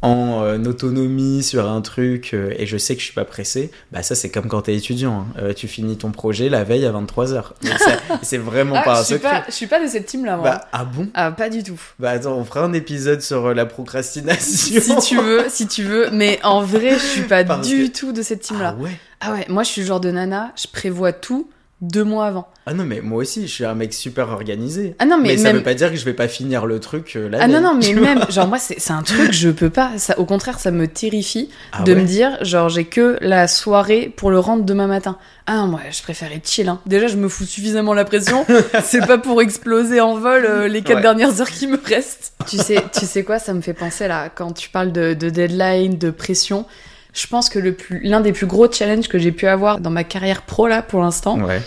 [0.04, 3.70] en euh, autonomie sur un truc euh, et je sais que je suis pas pressé,
[3.90, 5.26] bah ça c'est comme quand t'es étudiant.
[5.36, 5.40] hein.
[5.42, 7.44] Euh, tu finis ton projet la veille à 23h.
[8.22, 9.30] c'est vraiment Ah, pas un je suis secret.
[9.30, 10.50] pas, je suis pas de cette team là, moi.
[10.50, 11.08] Bah, ah bon?
[11.14, 11.80] Ah, pas du tout.
[11.98, 14.80] Bah attends, on fera un épisode sur la procrastination.
[14.80, 17.98] Si tu veux, si tu veux, mais en vrai, je suis pas Parce du que-
[17.98, 18.74] tout de cette team Ah là.
[18.78, 18.90] ouais?
[19.20, 21.48] Ah ouais, moi je suis le genre de nana, je prévois tout
[21.80, 22.48] deux mois avant.
[22.66, 24.94] Ah non mais moi aussi, je suis un mec super organisé.
[24.98, 25.56] Ah non, mais, Mais, ça même.
[25.56, 27.74] veut pas dire que je vais pas finir le truc euh, la Ah non, non,
[27.74, 29.90] mais même, genre moi, c'est c'est un truc, je peux pas.
[29.98, 33.48] Ça, au contraire, ça me terrifie Ah de ouais me dire, genre, j'ai que la
[33.48, 35.18] soirée pour le rendre demain matin.
[35.46, 36.68] Ah non, moi, je préfère être chill.
[36.70, 36.80] Hein.
[36.86, 38.46] Déjà, je me fous suffisamment la pression.
[38.82, 41.02] c'est pas pour exploser en vol euh, les quatre Ouais.
[41.02, 42.32] dernières heures qui me restent.
[42.48, 45.28] Tu sais, tu sais quoi, ça me fait penser là, quand tu parles de, de
[45.28, 46.64] deadline, de pression.
[47.14, 49.90] Je pense que le plus, l'un des plus gros challenges que j'ai pu avoir dans
[49.90, 51.62] ma carrière pro là, pour l'instant, Ouais.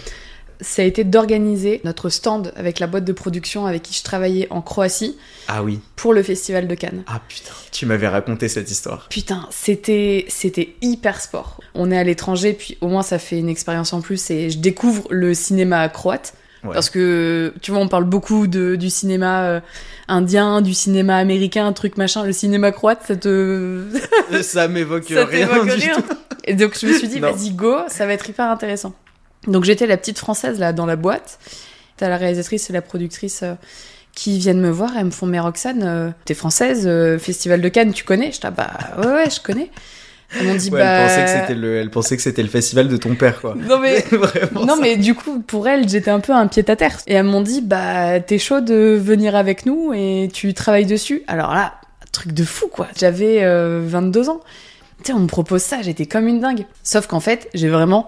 [0.60, 4.48] ça a été d'organiser notre stand avec la boîte de production avec qui je travaillais
[4.50, 5.16] en Croatie
[5.48, 5.80] Ah oui.
[5.96, 7.04] pour le festival de Cannes.
[7.08, 9.08] Ah putain, tu m'avais raconté cette histoire.
[9.10, 11.62] Putain, c'était c'était hyper sport.
[11.76, 14.58] On est à l'étranger, puis au moins ça fait une expérience en plus et je
[14.58, 16.34] découvre le cinéma croate.
[16.64, 16.74] Ouais.
[16.74, 19.60] Parce que, tu vois, on parle beaucoup de, du cinéma euh,
[20.08, 22.24] indien, du cinéma américain, truc machin.
[22.24, 23.84] Le cinéma croate, ça te...
[24.42, 25.96] ça m'évoque rien du rien.
[26.02, 26.18] tout.
[26.46, 28.94] Et donc je me suis dit, vas-y, go, ça va être hyper intéressant.
[29.48, 31.40] Donc j'étais la petite française là dans la boîte.
[31.98, 33.54] T'as la réalisatrice et la productrice euh,
[34.14, 34.92] qui viennent me voir.
[34.98, 36.90] Elles me font, mais Roxane, euh, t'es française,
[37.20, 38.32] Festival de Cannes, tu connais?
[38.32, 39.70] Je dis, ah bah ouais, ouais, je connais.
[40.44, 40.86] M'ont dit, Ouais, bah.
[40.86, 43.56] elle, pensait que c'était le, elle pensait que c'était le festival de ton père, quoi.
[43.56, 44.02] Non mais.
[44.12, 44.66] Vraiment.
[44.66, 44.82] Non ça.
[44.82, 47.42] mais du coup pour elles j'étais un peu un pied à terre et elles m'ont
[47.42, 51.76] dit bah t'es chaud de venir avec nous et tu travailles dessus alors là
[52.12, 54.42] truc de fou quoi j'avais euh, 22 ans
[55.00, 58.08] tu sais on me propose ça j'étais comme une dingue sauf qu'en fait j'ai vraiment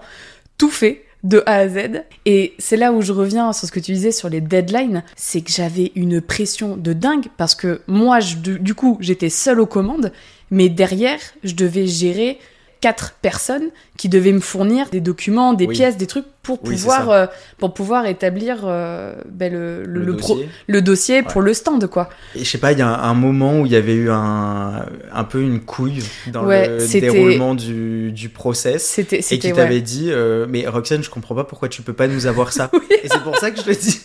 [0.58, 2.04] tout fait de A à Z.
[2.26, 5.02] Et c'est là où je reviens sur ce que tu disais sur les deadlines.
[5.16, 9.66] C'est que j'avais une pression de dingue parce que moi du coup j'étais seule aux
[9.66, 10.12] commandes
[10.50, 12.38] mais derrière je devais gérer
[12.80, 15.74] quatre personnes qui devaient me fournir des documents, des Oui.
[15.74, 17.26] pièces, des trucs pour Oui, pouvoir euh,
[17.58, 20.48] pour pouvoir établir euh, ben, le, le, le, le pro- dossier.
[20.66, 22.08] le dossier pour le stand quoi.
[22.34, 24.10] Et je sais pas, il y a un, un moment où il y avait eu
[24.10, 28.82] un, un peu une couille dans Ouais, le déroulement du, du process.
[28.86, 29.52] C'était Et qui ouais.
[29.52, 32.70] t'avait dit, euh, mais Roxane, je comprends pas pourquoi tu peux pas nous avoir ça.
[33.04, 34.00] Et c'est pour ça que je te dis.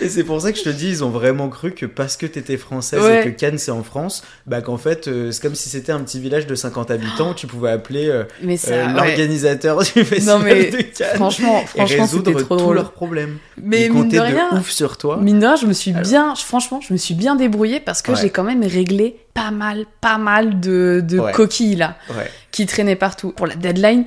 [0.00, 2.26] Et c'est pour ça que je te dis, ils ont vraiment cru que parce que
[2.26, 3.20] t'étais française Ouais.
[3.20, 6.00] et que Cannes c'est en France, bah qu'en fait euh, c'est comme si c'était un
[6.00, 8.92] petit village de 50 habitants tu pouvais appeler euh, euh, ouais.
[8.92, 13.38] l'organisateur du festival mais de Cannes franchement et franchement c'était résoudre trop tous leurs problèmes.
[13.62, 15.18] Mais Ils mine de rien, ouf sur toi.
[15.20, 16.02] Mine de rien, je me suis Alors.
[16.02, 18.18] bien, franchement, je me suis bien débrouillée parce que Ouais.
[18.20, 22.30] j'ai quand même réglé pas mal, pas mal de, de coquilles là, Ouais.
[22.50, 23.32] qui traînaient partout.
[23.32, 24.04] Pour la deadline,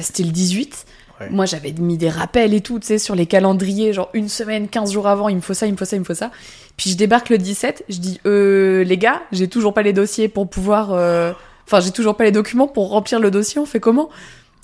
[0.00, 0.84] c'était le 18.
[1.30, 4.68] Moi, j'avais mis des rappels et tout, tu sais, sur les calendriers, genre une semaine,
[4.68, 6.30] 15 jours avant, il me faut ça, il me faut ça, il me faut ça.
[6.76, 10.28] Puis je débarque le 17, je dis, euh, les gars, j'ai toujours pas les dossiers
[10.28, 11.32] pour pouvoir, euh,
[11.66, 14.10] enfin, j'ai toujours pas les documents pour remplir le dossier, on fait comment?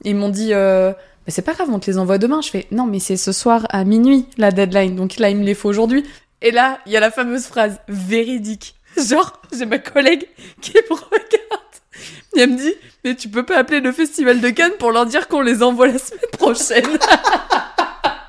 [0.04, 0.92] Ils m'ont dit, euh,
[1.26, 2.40] mais c'est pas grave, on te les envoie demain.
[2.42, 5.44] Je fais, non, mais c'est ce soir à minuit, la deadline, donc là, il me
[5.44, 6.04] les faut aujourd'hui.
[6.42, 8.74] Et là, il y a la fameuse phrase véridique.
[8.96, 10.26] Genre, j'ai ma collègue
[10.60, 11.61] qui me regarde.
[12.36, 15.06] Et elle me dit, mais tu peux pas appeler le festival de Cannes pour leur
[15.06, 16.84] dire qu'on les envoie la semaine prochaine.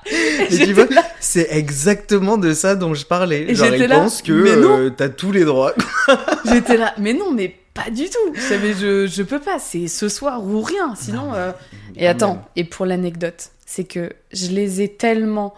[0.06, 1.04] Et J'étais tu vois, là.
[1.22, 3.56] c'est exactement de ça dont je parlais.
[3.56, 4.78] Genre, j'étais ils là, pensent que mais non.
[4.80, 5.74] euh, t'as tous les droits.
[6.46, 8.34] J'étais là, mais non, mais pas du tout.
[8.36, 10.94] Je savais, je, je peux pas, c'est ce soir ou rien.
[10.96, 11.28] Sinon.
[11.28, 11.52] Non, euh,
[11.96, 12.44] Et attends, même.
[12.58, 15.54] et pour l'anecdote, c'est que je les ai tellement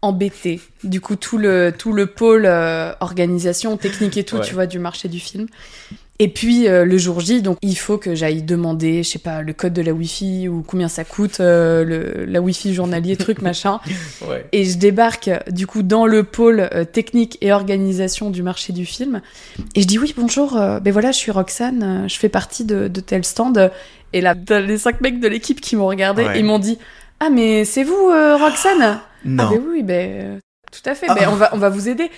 [0.00, 0.60] embêtés.
[0.82, 4.42] Du coup, tout le, tout le pôle euh, organisation, technique et tout, Ouais.
[4.46, 5.46] tu vois, du marché du film.
[6.22, 9.40] Et puis euh, le jour J, donc il faut que j'aille demander, je sais pas,
[9.40, 13.40] le code de la Wi-Fi ou combien ça coûte, euh, le, la Wi-Fi journalier, truc
[13.42, 13.80] machin.
[14.28, 14.44] Ouais.
[14.52, 18.84] Et je débarque du coup dans le pôle euh, technique et organisation du marché du
[18.84, 19.22] film.
[19.74, 22.64] Et je dis oui bonjour, euh, ben voilà je suis Roxane, euh, je fais partie
[22.66, 23.72] de, de tel stand.
[24.12, 26.38] Et là t'as les cinq mecs de l'équipe qui m'ont regardé, Ouais.
[26.38, 26.76] ils m'ont dit
[27.18, 29.00] ah mais c'est vous euh, Roxane?
[29.24, 29.44] Non.
[29.46, 30.38] Ah ben oui ben
[30.70, 31.14] tout à fait, Ah.
[31.14, 32.10] ben on va on va vous aider.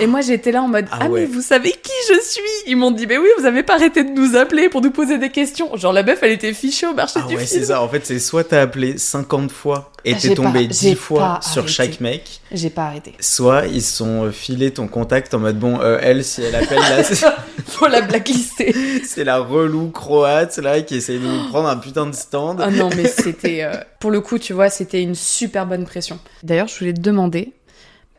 [0.00, 1.20] Et moi j'étais là en mode Ah ah, ouais.
[1.20, 2.40] mais vous savez qui je suis?
[2.66, 5.18] Ils m'ont dit mais oui vous avez pas arrêté de nous appeler pour nous poser
[5.18, 5.76] des questions.
[5.76, 7.60] Genre la meuf elle était fichée au marché Ah du ouais, film.
[7.60, 7.82] c'est ça.
[7.82, 11.40] En fait, c'est soit t'as appelé 50 fois et t'es tombé pas- 10 j'ai fois
[11.42, 11.72] sur arrêté.
[11.72, 13.12] chaque mec, J'ai pas arrêté.
[13.20, 17.02] soit ils sont filé ton contact en mode bon, euh, elle, si elle appelle là,
[17.04, 17.26] c'est-
[17.66, 18.74] Faut la blacklister.
[19.04, 22.60] c'est la relou croate là qui essaye de nous prendre un putain de stand.
[22.62, 23.62] Ah non, mais c'était.
[23.64, 26.18] euh, pour le coup, tu vois, c'était une super bonne pression.
[26.42, 27.52] D'ailleurs, je voulais te demander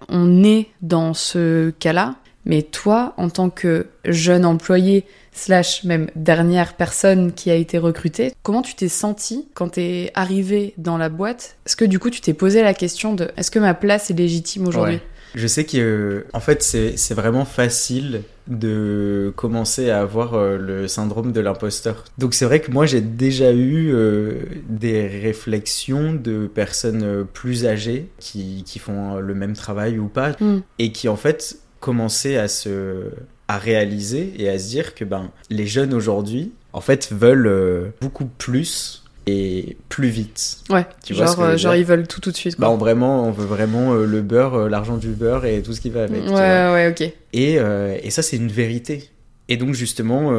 [0.07, 6.75] on est dans ce cas-là, mais toi, en tant que jeune employé, slash même dernière
[6.75, 11.57] personne qui a été recrutée, comment tu t'es senti quand t'es arrivé dans la boîte?
[11.65, 14.15] Est-ce que du coup, tu t'es posé la question de est-ce que ma place est
[14.15, 14.99] légitime aujourd'hui?
[15.35, 20.87] Je sais que, euh, en fait, c'est vraiment facile de commencer à avoir euh, le
[20.87, 22.03] syndrome de l'imposteur.
[22.17, 28.07] Donc c'est vrai que moi j'ai déjà eu euh, des réflexions de personnes plus âgées
[28.19, 30.59] qui, qui font le même travail ou pas Hmm.
[30.77, 33.03] et qui en fait commençaient à se
[33.47, 37.89] à réaliser et à se dire que ben les jeunes aujourd'hui en fait veulent euh,
[37.99, 38.98] beaucoup plus
[39.29, 40.57] et plus vite.
[40.69, 42.59] Ouais, Tu genre, euh, genre ils veulent tout tout de suite.
[42.59, 45.73] Bah, on, vraiment, on veut vraiment euh, le beurre, euh, l'argent du beurre et tout
[45.73, 46.25] ce qui va avec.
[46.27, 47.01] ouais, ouais, ok.
[47.33, 49.09] Et, euh, et ça, c'est une vérité.
[49.51, 50.31] Et donc, justement,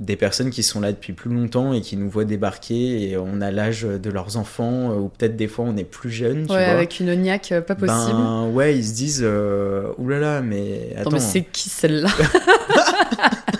[0.00, 3.40] des personnes qui sont là depuis plus longtemps et qui nous voient débarquer et on
[3.40, 6.64] a l'âge de leurs enfants, ou peut-être des fois on est plus jeune, tu Ouais,
[6.64, 6.74] vois.
[6.74, 7.08] avec une
[7.52, 8.10] euh, pas possible.
[8.18, 9.24] Ben ouais, ils se disent,
[9.98, 12.08] oulala, mais attends, Attends, mais c'est qui celle-là?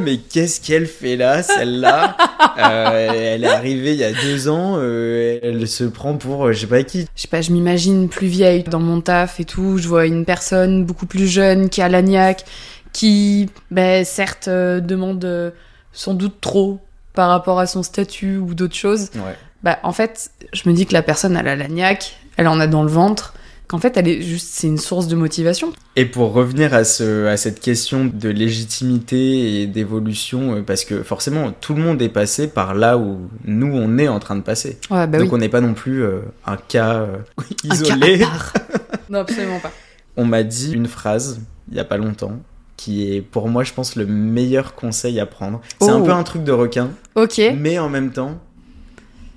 [0.00, 2.16] mais qu'est-ce qu'elle fait là, celle-là
[2.58, 6.52] Euh, Elle est arrivée il y a deux ans, euh, elle se prend pour euh,
[6.52, 7.06] je sais pas qui.
[7.14, 9.78] Je sais pas, je m'imagine plus vieille dans mon taf et tout.
[9.78, 12.44] Je vois une personne beaucoup plus jeune qui a la niaque,
[12.92, 15.50] qui, ben, certes, euh, demande euh,
[15.92, 16.80] sans doute trop
[17.14, 19.10] par rapport à son statut ou d'autres choses.
[19.14, 19.36] Ouais.
[19.62, 22.60] Bah, en fait, je me dis que la personne, elle a la niaque, elle en
[22.60, 23.34] a dans le ventre,
[23.70, 25.72] qu'en fait, elle est juste, c'est une source de motivation.
[25.94, 31.04] Et pour revenir à, ce, à cette question de légitimité et d'évolution, euh, parce que
[31.04, 34.40] forcément, tout le monde est passé par là où nous, on est en train de
[34.42, 34.78] passer.
[34.90, 35.34] Ouais, bah Donc oui.
[35.34, 38.22] on n'est pas non plus euh, un cas euh, Un cas isolé.
[38.22, 38.52] à part.
[39.08, 39.70] non, absolument pas.
[40.16, 42.32] On m'a dit une phrase, il y a pas longtemps,
[42.76, 45.60] qui est pour moi, je pense, le meilleur conseil à prendre.
[45.80, 46.04] C'est un Oh.
[46.04, 47.40] peu un truc de requin, Ok.
[47.56, 48.36] mais en même temps,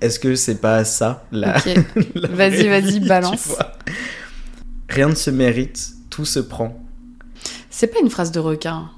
[0.00, 1.74] est-ce que c'est pas ça la, Ok.
[2.16, 3.54] la Vas-y, vas-y, balance.
[4.88, 6.78] Rien ne se mérite, tout se prend.
[7.70, 8.90] C'est pas une phrase de requin.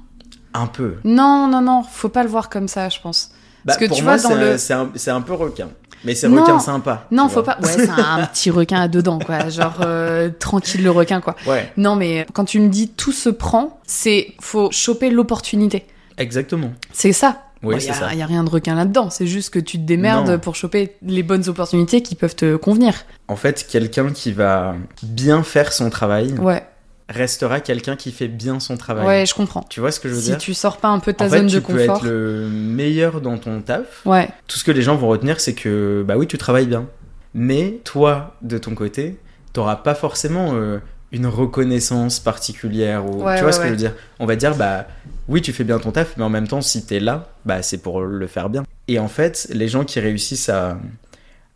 [0.53, 0.95] Un peu.
[1.03, 3.31] Non, non, non, faut pas le voir comme ça, je pense.
[3.65, 5.21] Parce que Bah, pour tu moi, vois, dans c'est le- un- c'est un, c'est un
[5.21, 5.69] peu requin.
[6.03, 7.07] Mais c'est requin sympa.
[7.11, 7.55] Non, faut vois.
[7.55, 7.57] pas.
[7.61, 9.49] Ouais, c'est un petit requin à dedans, quoi.
[9.49, 11.35] Genre euh, tranquille le requin, quoi.
[11.47, 15.85] Ouais, Non, mais quand tu me dis tout se prend, c'est faut choper l'opportunité.
[16.17, 16.71] exactement.
[16.93, 17.43] C'est ça.
[17.63, 18.13] Oui, Bon, c'est ça.
[18.13, 19.09] y a rien de requin là-dedans.
[19.09, 20.39] C'est juste que tu te démerdes Non.
[20.39, 22.93] pour choper les bonnes opportunités qui peuvent te convenir.
[23.27, 26.63] En fait, quelqu'un qui va bien faire son travail Ouais,
[27.09, 29.05] restera quelqu'un qui fait bien son travail.
[29.07, 29.63] ouais, je comprends.
[29.69, 30.37] Tu vois ce que je veux Si dire?
[30.37, 31.97] tu sors pas un peu de ta En fait, zone tu de peux confort.
[31.97, 34.05] être le meilleur dans ton taf.
[34.05, 36.85] Ouais, Tout ce que les gens vont retenir, c'est que, bah oui, tu travailles bien.
[37.33, 39.17] Mais toi, de ton côté,
[39.53, 40.79] t'auras pas forcément euh,
[41.11, 43.05] une reconnaissance particulière.
[43.05, 43.23] Ou...
[43.23, 43.67] Ouais, tu vois ouais, ce que ouais.
[43.67, 43.93] je veux dire?
[44.19, 44.87] On va dire, bah
[45.27, 47.77] oui, tu fais bien ton taf, mais en même temps, si t'es là, bah c'est
[47.77, 48.63] pour le faire bien.
[48.87, 50.79] Et en fait, les gens qui réussissent à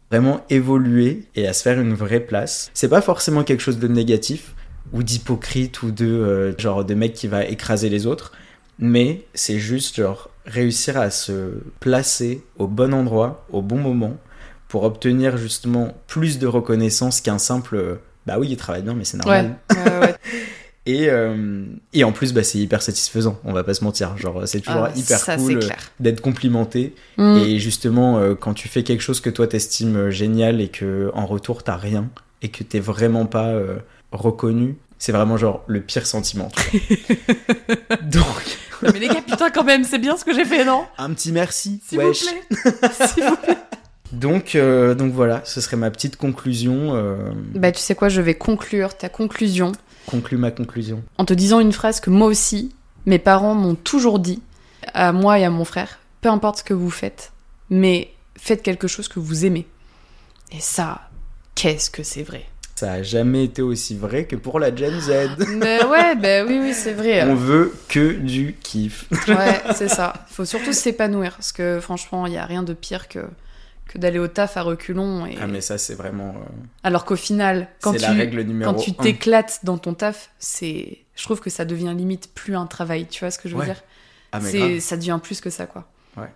[0.09, 3.87] vraiment évoluer et à se faire une vraie place, c'est pas forcément quelque chose de
[3.87, 4.53] négatif
[4.91, 8.33] ou d'hypocrite ou de euh, genre de mec qui va écraser les autres,
[8.77, 14.17] mais c'est juste genre réussir à se placer au bon endroit, au bon moment,
[14.67, 19.05] pour obtenir justement plus de reconnaissance qu'un simple euh, bah oui, il travaille bien, mais
[19.05, 19.55] c'est normal.
[19.71, 20.15] ouais, ouais.
[20.87, 24.17] Et, euh, et en plus, bah, c'est hyper satisfaisant, on va pas se mentir.
[24.17, 25.59] Genre, c'est toujours Ah, hyper ça, cool
[25.99, 26.95] d'être complimenté.
[27.17, 27.37] Mm.
[27.37, 31.11] Et justement, euh, quand tu fais quelque chose que toi t'estimes euh, génial et que
[31.13, 32.09] en retour t'as rien
[32.41, 33.77] et que t'es vraiment pas euh,
[34.11, 36.49] reconnu, c'est vraiment genre le pire sentiment.
[38.01, 38.23] Donc,
[38.81, 40.85] Non, mais les gars, putain, quand même, c'est bien ce que j'ai fait, non?
[40.97, 41.79] Un petit merci.
[41.87, 42.59] S'il vous plaît.
[43.13, 43.57] S'il vous plaît.
[44.11, 46.95] Donc, euh, donc voilà, ce serait ma petite conclusion.
[46.95, 49.71] Euh, Bah, tu sais quoi, je vais conclure ta conclusion
[50.07, 51.03] conclue ma conclusion.
[51.19, 52.73] en te disant une phrase que moi aussi,
[53.05, 54.41] mes parents m'ont toujours dit,
[54.93, 57.31] à moi et à mon frère, peu importe ce que vous faites,
[57.69, 59.67] mais faites quelque chose que vous aimez.
[60.51, 61.01] Et ça,
[61.55, 62.45] qu'est-ce que c'est vrai?
[62.75, 65.11] Ça a jamais été aussi vrai que pour la Gen Z.
[65.49, 67.21] Mais ouais, bah oui, oui, c'est vrai.
[67.23, 69.05] On veut que du kiff.
[69.27, 70.13] Ouais, c'est ça.
[70.31, 73.19] Il faut surtout s'épanouir, parce que franchement, il n'y a rien de pire que,
[73.91, 75.25] que d'aller au taf à reculons.
[75.25, 75.37] Et...
[75.41, 76.29] Ah mais ça c'est vraiment...
[76.29, 76.49] euh,
[76.83, 80.99] Alors qu'au final, quand tu, la règle numéro quand tu t'éclates dans ton taf, c'est,
[81.15, 83.05] je trouve que ça devient limite plus un travail.
[83.07, 83.65] Tu vois ce que je veux Ouais.
[83.65, 83.81] dire?
[84.31, 85.87] Ah mais ça devient plus que ça, quoi.
[86.15, 86.31] Ouais.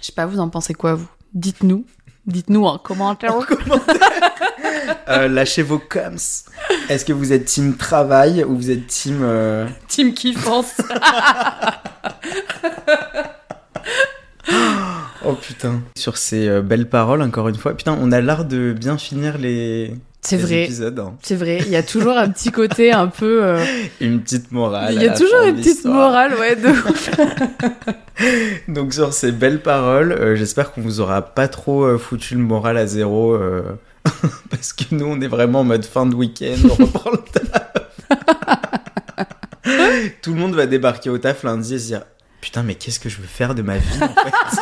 [0.00, 1.08] Je sais pas, vous en pensez quoi, vous?
[1.34, 1.84] Dites-nous.
[2.26, 3.34] Dites-nous en commentaire.
[5.08, 6.16] Euh, lâchez vos coms.
[6.88, 9.18] Est-ce que vous êtes team travail ou vous êtes team...
[9.22, 10.76] euh, Team kiffance.
[15.24, 15.80] Oh putain.
[15.96, 17.74] Sur ces euh, belles paroles, encore une fois.
[17.74, 20.64] Putain, on a l'art de bien finir les, C'est vrai.
[20.64, 20.98] épisodes.
[20.98, 21.14] hein.
[21.22, 21.58] C'est vrai.
[21.60, 23.44] Il y a toujours un petit côté un peu.
[23.44, 23.64] euh,
[24.00, 24.94] Une petite morale.
[24.94, 26.56] Il y a toujours une petite morale, ouais.
[26.56, 26.68] De...
[26.68, 27.10] ouf.
[28.68, 32.76] Donc sur ces belles paroles, euh, j'espère qu'on vous aura pas trop foutu le moral
[32.76, 33.36] à zéro.
[34.50, 37.68] parce que nous, on est vraiment en mode fin de week-end, on reprend le taf.
[40.22, 42.02] Tout le monde va débarquer au taf lundi et se dire
[42.42, 44.60] Putain, mais qu'est-ce que je veux faire de ma vie en fait?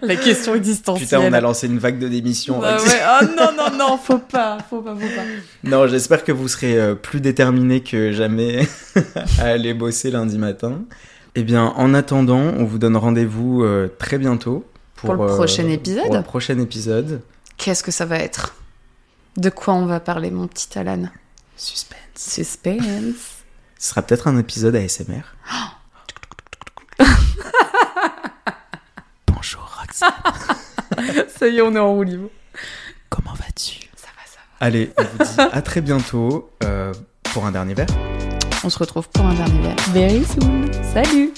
[0.02, 1.06] La question existentielle.
[1.06, 2.60] Putain, on a lancé une vague de démission.
[2.60, 3.00] Bah ouais.
[3.20, 5.22] Oh non, non, non, faut pas, faut pas, faut pas.
[5.64, 8.66] Non, j'espère que vous serez euh, plus déterminés que jamais
[9.38, 10.80] à aller bosser lundi matin.
[11.34, 14.64] Eh bien, en attendant, on vous donne rendez-vous euh, très bientôt
[14.96, 16.04] Pour le prochain épisode.
[16.04, 17.20] Pour le prochain épisode.
[17.58, 18.54] Qu'est-ce que ça va être?
[19.36, 21.02] De quoi on va parler, mon petit Alan?
[21.56, 21.98] Suspense.
[22.16, 22.82] Suspense.
[23.78, 25.22] Ce sera peut-être un épisode ASMR.
[25.50, 25.77] Bonjour
[31.38, 32.28] Ça y est, on est en roue libre.
[33.08, 33.80] comment vas-tu?
[33.96, 36.92] Ça va, ça Allez, on vous dit à très bientôt euh,
[37.32, 37.86] pour un dernier verre.
[37.90, 38.58] va.
[38.64, 39.76] On se retrouve pour un dernier verre.
[39.92, 40.70] Very soon.
[40.92, 41.32] Salut